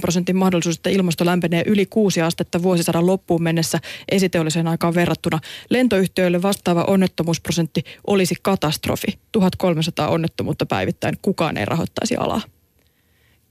[0.00, 5.38] prosentin mahdollisuus, että ilmasto lämpenee yli 6 astetta vuosisadan loppuun mennessä esiteolliseen aikaan verrattuna.
[5.70, 9.18] Lentoyhtiöille vastaava onnettomuusprosentti olisi katastrofi.
[9.32, 11.18] 1300 onnettomuutta päivittäin.
[11.22, 12.40] Kukaan ei rahoittaisi alaa.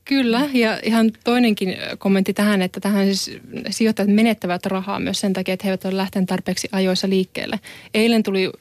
[0.05, 3.39] Kyllä, ja ihan toinenkin kommentti tähän, että tähän siis
[3.69, 7.59] sijoittajat menettävät rahaa myös sen takia, että he eivät ole lähteneet tarpeeksi ajoissa liikkeelle.
[7.93, 8.51] Eilen tuli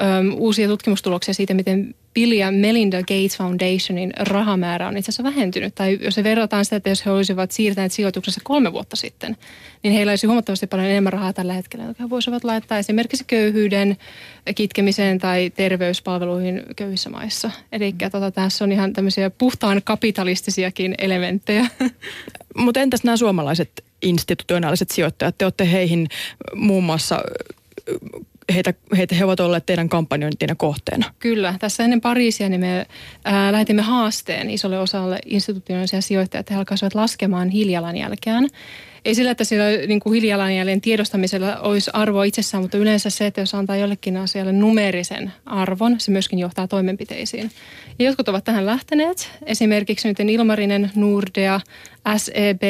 [0.00, 5.74] ö, uusia tutkimustuloksia siitä, miten Bill ja Melinda Gates Foundationin rahamäärä on itse asiassa vähentynyt.
[5.74, 9.36] Tai jos se verrataan sitä, että jos he olisivat siirtäneet sijoituksessa kolme vuotta sitten,
[9.82, 13.96] niin heillä olisi huomattavasti paljon enemmän rahaa tällä hetkellä, jotka he voisivat laittaa esimerkiksi köyhyyden
[14.54, 17.50] kitkemiseen tai terveyspalveluihin köyhissä maissa.
[17.72, 21.66] Eli tota, tässä on ihan tämmöisiä puhtaan kapitalistisiakin elementtejä.
[22.56, 25.38] Mutta entäs nämä suomalaiset institutionaaliset sijoittajat?
[25.38, 26.08] Te olette heihin
[26.54, 27.20] muun muassa
[28.54, 31.14] heitä, heitä, he ovat olleet teidän kampanjointinne kohteena.
[31.18, 31.54] Kyllä.
[31.60, 32.86] Tässä ennen Pariisia niin me
[33.24, 38.48] ää, lähetimme haasteen isolle osalle institutionaalisia sijoittajia, että he alkaisivat laskemaan hiilijalanjälkeään.
[39.04, 43.40] Ei sillä, että sillä niin kuin hiilijalanjäljen tiedostamisella olisi arvoa itsessään, mutta yleensä se, että
[43.40, 47.50] jos antaa jollekin asialle numerisen arvon, se myöskin johtaa toimenpiteisiin.
[47.98, 49.30] Ja jotkut ovat tähän lähteneet.
[49.46, 51.60] Esimerkiksi nyt Ilmarinen, Nordea,
[52.16, 52.62] SEB,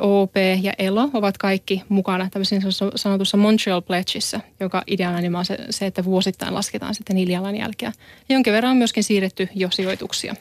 [0.00, 5.58] OP ja ELO ovat kaikki mukana tämmöisessä sanotussa Montreal Pledgeissa, joka ideana niin on se,
[5.70, 7.92] se, että vuosittain lasketaan sitten hiilijalanjälkeä.
[8.28, 10.34] Jonkin verran on myöskin siirretty jo sijoituksia.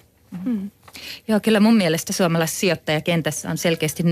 [0.43, 0.72] Hmm.
[1.27, 4.03] Joo, kyllä mun mielestä suomalaisessa sijoittajakentässä on selkeästi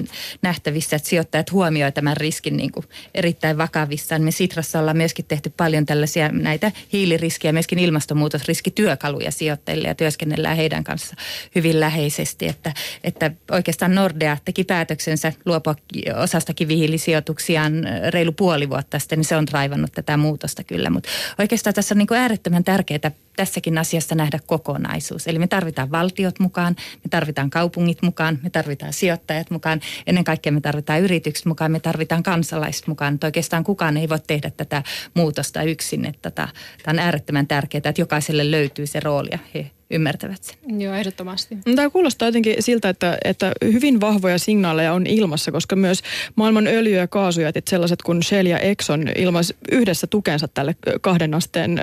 [0.42, 4.22] nähtävissä, että sijoittajat huomioivat tämän riskin niin kuin erittäin vakavissaan.
[4.22, 10.84] Me Sitrassa ollaan myöskin tehty paljon tällaisia näitä hiiliriskiä, myöskin ilmastonmuutosriskityökaluja sijoittajille ja työskennellään heidän
[10.84, 11.16] kanssa
[11.56, 12.48] hyvin läheisesti.
[12.48, 12.74] Että,
[13.04, 15.76] että oikeastaan Nordea teki päätöksensä luopua
[16.16, 17.74] osasta kivihiilisijoituksiaan
[18.10, 20.90] reilu puoli vuotta sitten, niin se on raivannut tätä muutosta kyllä.
[20.90, 21.10] Mutta
[21.40, 25.28] oikeastaan tässä on niin kuin äärettömän tärkeää tässäkin asiassa nähdä kokonaisuus.
[25.28, 30.52] Eli me tarvitaan valtiot mukaan, me tarvitaan kaupungit mukaan, me tarvitaan sijoittajat mukaan, ennen kaikkea
[30.52, 33.14] me tarvitaan yritykset mukaan, me tarvitaan kansalaiset mukaan.
[33.14, 36.06] Että oikeastaan kukaan ei voi tehdä tätä muutosta yksin.
[36.06, 36.48] Että tämä
[36.88, 40.82] on äärettömän tärkeää, että jokaiselle löytyy se rooli ja he ymmärtävät sen.
[40.82, 41.58] Joo, ehdottomasti.
[41.76, 46.02] Tämä kuulostaa jotenkin siltä, että, että hyvin vahvoja signaaleja on ilmassa, koska myös
[46.36, 51.82] maailman öljy- ja kaasujätit, sellaiset kuin Shell ja Exxon, ilmaisi yhdessä tukensa tälle kahden asteen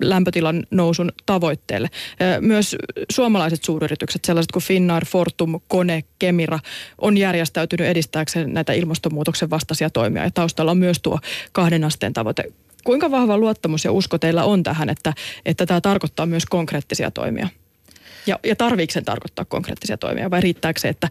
[0.00, 1.88] lämpötilan nousun tavoitteelle.
[2.40, 2.76] Myös
[3.12, 6.58] suomalaiset suuryritykset, sellaiset kuin Finnair, Fortum, Kone, Kemira,
[6.98, 10.24] on järjestäytynyt edistääkseen näitä ilmastonmuutoksen vastaisia toimia.
[10.24, 11.18] Ja taustalla on myös tuo
[11.52, 12.44] kahden asteen tavoite.
[12.84, 15.12] Kuinka vahva luottamus ja usko teillä on tähän, että,
[15.46, 17.48] että tämä tarkoittaa myös konkreettisia toimia?
[18.26, 21.08] Ja, ja tarviiko sen tarkoittaa konkreettisia toimia vai riittääkö se, että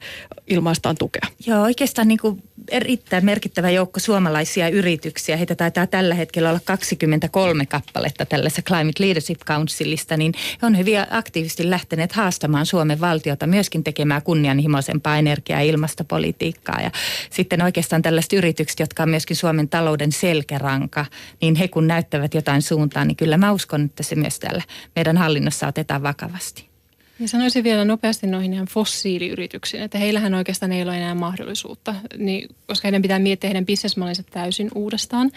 [0.47, 1.21] ilmaistaan tukea?
[1.47, 5.37] Joo, oikeastaan niin kuin erittäin merkittävä joukko suomalaisia yrityksiä.
[5.37, 10.99] Heitä taitaa tällä hetkellä olla 23 kappaletta tällaisessa Climate Leadership Councilista, niin he on hyvin
[11.09, 16.81] aktiivisesti lähteneet haastamaan Suomen valtiota myöskin tekemään kunnianhimoisempaa energia- ja ilmastopolitiikkaa.
[16.81, 16.91] Ja
[17.29, 21.05] sitten oikeastaan tällaiset yritykset, jotka on myöskin Suomen talouden selkäranka,
[21.41, 24.63] niin he kun näyttävät jotain suuntaan, niin kyllä mä uskon, että se myös täällä
[24.95, 26.74] meidän hallinnossa otetaan vakavasti.
[27.19, 32.49] Ja sanoisin vielä nopeasti noihin ihan fossiiliyrityksiin, että heillähän oikeastaan ei ole enää mahdollisuutta, niin,
[32.67, 35.31] koska heidän pitää miettiä heidän bisnesmallinsa täysin uudestaan.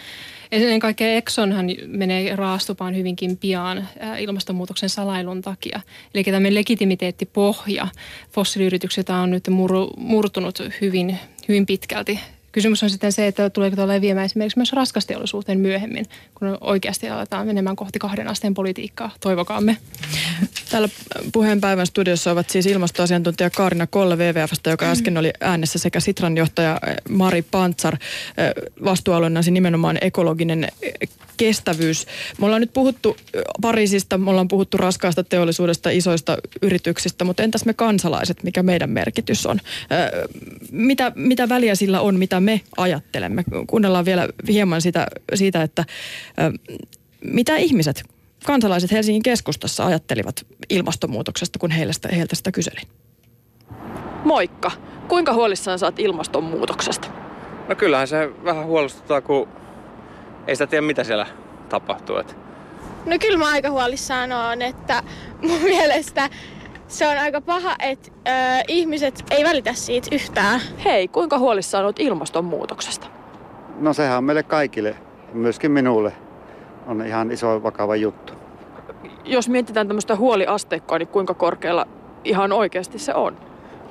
[0.51, 3.87] Ennen kaikkea Exxonhan menee raastupaan hyvinkin pian
[4.19, 5.81] ilmastonmuutoksen salailun takia.
[6.13, 7.87] Eli tämmöinen legitimiteettipohja
[8.31, 9.43] fossiiliyrityksiltä on nyt
[9.97, 11.17] murtunut hyvin,
[11.47, 12.19] hyvin pitkälti
[12.51, 17.47] Kysymys on sitten se, että tuleeko tuolla leviämään esimerkiksi myös raskasteollisuuteen myöhemmin, kun oikeasti aletaan
[17.47, 19.11] menemään kohti kahden asteen politiikkaa.
[19.19, 19.77] Toivokaamme.
[20.69, 20.89] Täällä
[21.33, 26.79] puheenpäivän studiossa ovat siis ilmastoasiantuntija Kaarina Kolle WWFstä, joka äsken oli äänessä, sekä Sitran johtaja
[27.09, 27.97] Mari Pantsar.
[28.83, 30.67] Vastuualueena nimenomaan ekologinen
[31.37, 32.05] kestävyys.
[32.39, 33.17] Me ollaan nyt puhuttu
[33.61, 39.45] Pariisista, me ollaan puhuttu raskaasta teollisuudesta, isoista yrityksistä, mutta entäs me kansalaiset, mikä meidän merkitys
[39.45, 39.59] on?
[40.71, 43.43] Mitä, mitä väliä sillä on, mitä me ajattelemme?
[43.67, 45.85] Kuunnellaan vielä hieman sitä, siitä, että
[47.21, 48.03] mitä ihmiset,
[48.45, 52.87] kansalaiset Helsingin keskustassa ajattelivat ilmastonmuutoksesta, kun heiltä sitä, heiltä sitä kyselin.
[54.25, 54.71] Moikka.
[55.07, 57.07] Kuinka huolissaan saat ilmastonmuutoksesta?
[57.67, 59.47] No kyllähän se vähän huolestuttaa, kun
[60.47, 61.25] ei sitä tiedä mitä siellä
[61.69, 62.17] tapahtuu.
[62.17, 62.33] Että.
[63.05, 65.03] No kyllä mä aika huolissaan on, että
[65.41, 66.29] mun mielestä
[66.89, 68.31] se on aika paha, että ö,
[68.67, 70.61] ihmiset ei välitä siitä yhtään.
[70.85, 73.07] Hei, kuinka huolissaan olet ilmastonmuutoksesta?
[73.79, 74.95] No sehän on meille kaikille,
[75.33, 76.13] myöskin minulle,
[76.87, 78.33] on ihan iso vakava juttu.
[79.25, 81.87] Jos mietitään tämmöistä huoliasteikkoa, niin kuinka korkealla
[82.23, 83.37] ihan oikeasti se on?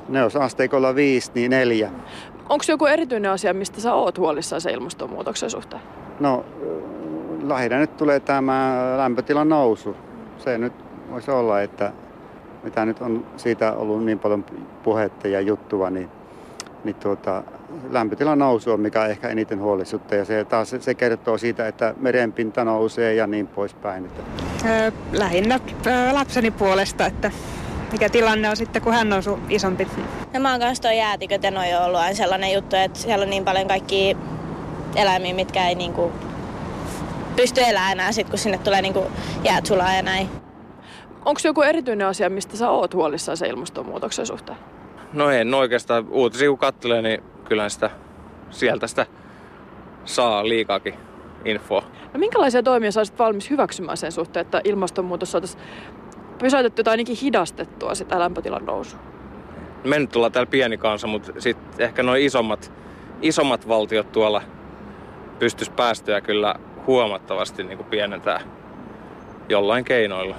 [0.09, 1.91] Ne jos asteikolla viisi, niin neljä.
[2.49, 5.83] Onko joku erityinen asia, mistä sä oot huolissaan se ilmastonmuutoksen suhteen?
[6.21, 6.45] No
[7.43, 9.97] lähinnä nyt tulee tämä lämpötilan nousu.
[10.39, 10.73] Se nyt
[11.11, 11.93] voisi olla, että
[12.63, 14.45] mitä nyt on siitä ollut niin paljon
[14.83, 16.09] puhetta ja juttua, niin,
[16.85, 17.43] niin tuota,
[17.91, 22.65] lämpötilan nousu on mikä ehkä eniten huolestuttaa ja se taas se kertoo siitä, että merenpinta
[22.65, 24.05] nousee ja niin poispäin.
[24.05, 24.23] Että.
[24.69, 27.31] Öö, lähinnä öö, lapseni puolesta, että
[27.93, 29.89] mikä tilanne on sitten, kun hän on isompi.
[30.35, 33.23] No mä oon kanssa toi jäätiköt ja noi on ollut aina sellainen juttu, että siellä
[33.23, 34.17] on niin paljon kaikki
[34.97, 36.13] eläimiä, mitkä ei niinku
[37.37, 39.03] pysty elämään enää sit, kun sinne tulee niinku
[39.45, 40.48] jäät sulaa ja näin.
[41.29, 44.59] Onko joku erityinen asia, mistä sä oot huolissaan se ilmastonmuutoksen suhteen?
[45.13, 46.09] No en oikeastaan.
[46.11, 47.91] Uutisia kun katselee, niin kyllähän sitä
[48.51, 49.07] sieltä sitä
[50.05, 50.95] saa liikaakin
[51.45, 51.83] infoa.
[52.15, 55.63] No minkälaisia toimia sä olisit valmis hyväksymään sen suhteen, että ilmastonmuutos saataisiin
[56.39, 59.01] pysäytettyä tai ainakin hidastettua sitä lämpötilan nousua?
[59.85, 62.73] Me nyt ollaan täällä pieni kansa, mutta sitten ehkä noin isommat,
[63.23, 64.43] isommat valtiot tuolla
[65.39, 66.55] pystyisi päästöjä kyllä
[66.87, 68.41] huomattavasti niin kuin pienentää
[69.49, 70.37] jollain keinoilla.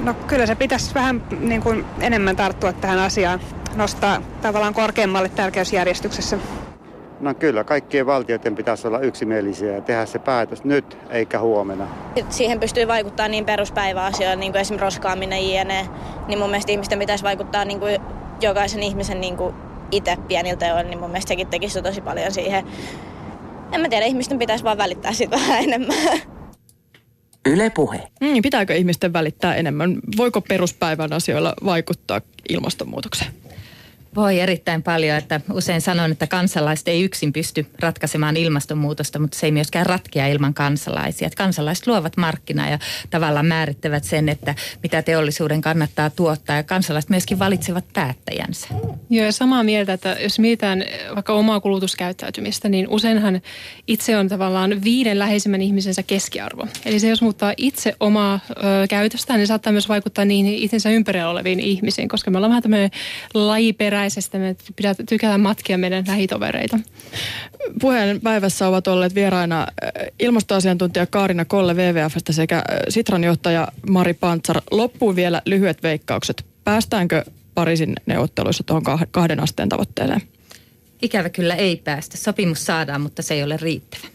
[0.00, 3.40] No kyllä se pitäisi vähän niin kuin enemmän tarttua tähän asiaan,
[3.76, 6.38] nostaa tavallaan korkeammalle tärkeysjärjestyksessä.
[7.20, 11.86] No kyllä, kaikkien valtioiden pitäisi olla yksimielisiä ja tehdä se päätös nyt eikä huomenna.
[12.28, 15.88] Siihen pystyy vaikuttaa niin peruspäiväasioilla, niin kuin esimerkiksi roskaaminen jne.
[16.28, 17.98] Niin mun mielestä ihmisten pitäisi vaikuttaa niin kuin
[18.40, 19.54] jokaisen ihmisen niin kuin
[19.90, 22.66] itse pieniltä teoilla, niin mun mielestä sekin tekisi tosi paljon siihen.
[23.72, 25.96] En mä tiedä, ihmisten pitäisi vaan välittää siitä vähän enemmän.
[27.46, 28.08] Yle puhe.
[28.20, 30.00] Mm, pitääkö ihmisten välittää enemmän?
[30.16, 33.32] Voiko peruspäivän asioilla vaikuttaa ilmastonmuutokseen?
[34.14, 39.46] Voi erittäin paljon, että usein sanon, että kansalaiset ei yksin pysty ratkaisemaan ilmastonmuutosta, mutta se
[39.46, 41.26] ei myöskään ratkea ilman kansalaisia.
[41.26, 42.78] Että kansalaiset luovat markkinaa ja
[43.10, 48.68] tavallaan määrittävät sen, että mitä teollisuuden kannattaa tuottaa ja kansalaiset myöskin valitsevat päättäjänsä.
[49.10, 50.84] Joo ja samaa mieltä, että jos mietitään
[51.14, 53.40] vaikka omaa kulutuskäyttäytymistä, niin useinhan
[53.86, 56.66] itse on tavallaan viiden läheisimmän ihmisensä keskiarvo.
[56.84, 58.54] Eli se jos muuttaa itse omaa ö,
[58.88, 62.90] käytöstään, niin saattaa myös vaikuttaa niihin itsensä ympärillä oleviin ihmisiin, koska me ollaan vähän tämmöinen
[63.34, 66.78] lajiperä peräisestä me pitää tykätä matkia meidän lähitovereita.
[67.80, 69.90] Puheen päivässä ovat olleet vieraina äh,
[70.20, 74.60] ilmastoasiantuntija Kaarina Kolle WWFstä sekä äh, Sitran johtaja Mari Pantsar.
[74.70, 76.44] Loppuun vielä lyhyet veikkaukset.
[76.64, 77.24] Päästäänkö
[77.54, 80.22] Pariisin neuvotteluissa tuohon kahden asteen tavoitteeseen?
[81.02, 82.16] Ikävä kyllä ei päästä.
[82.16, 84.06] Sopimus saadaan, mutta se ei ole riittävä.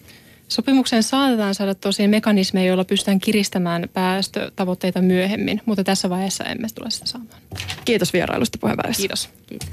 [0.48, 6.92] Sopimukseen saatetaan saada tosiaan mekanismeja, joilla pystytään kiristämään päästötavoitteita myöhemmin, mutta tässä vaiheessa emme tule
[6.92, 7.42] sitä saamaan.
[7.86, 9.00] Kiitos vierailusta puheenpäivässä.
[9.00, 9.30] Kiitos.
[9.48, 9.70] Kiitos.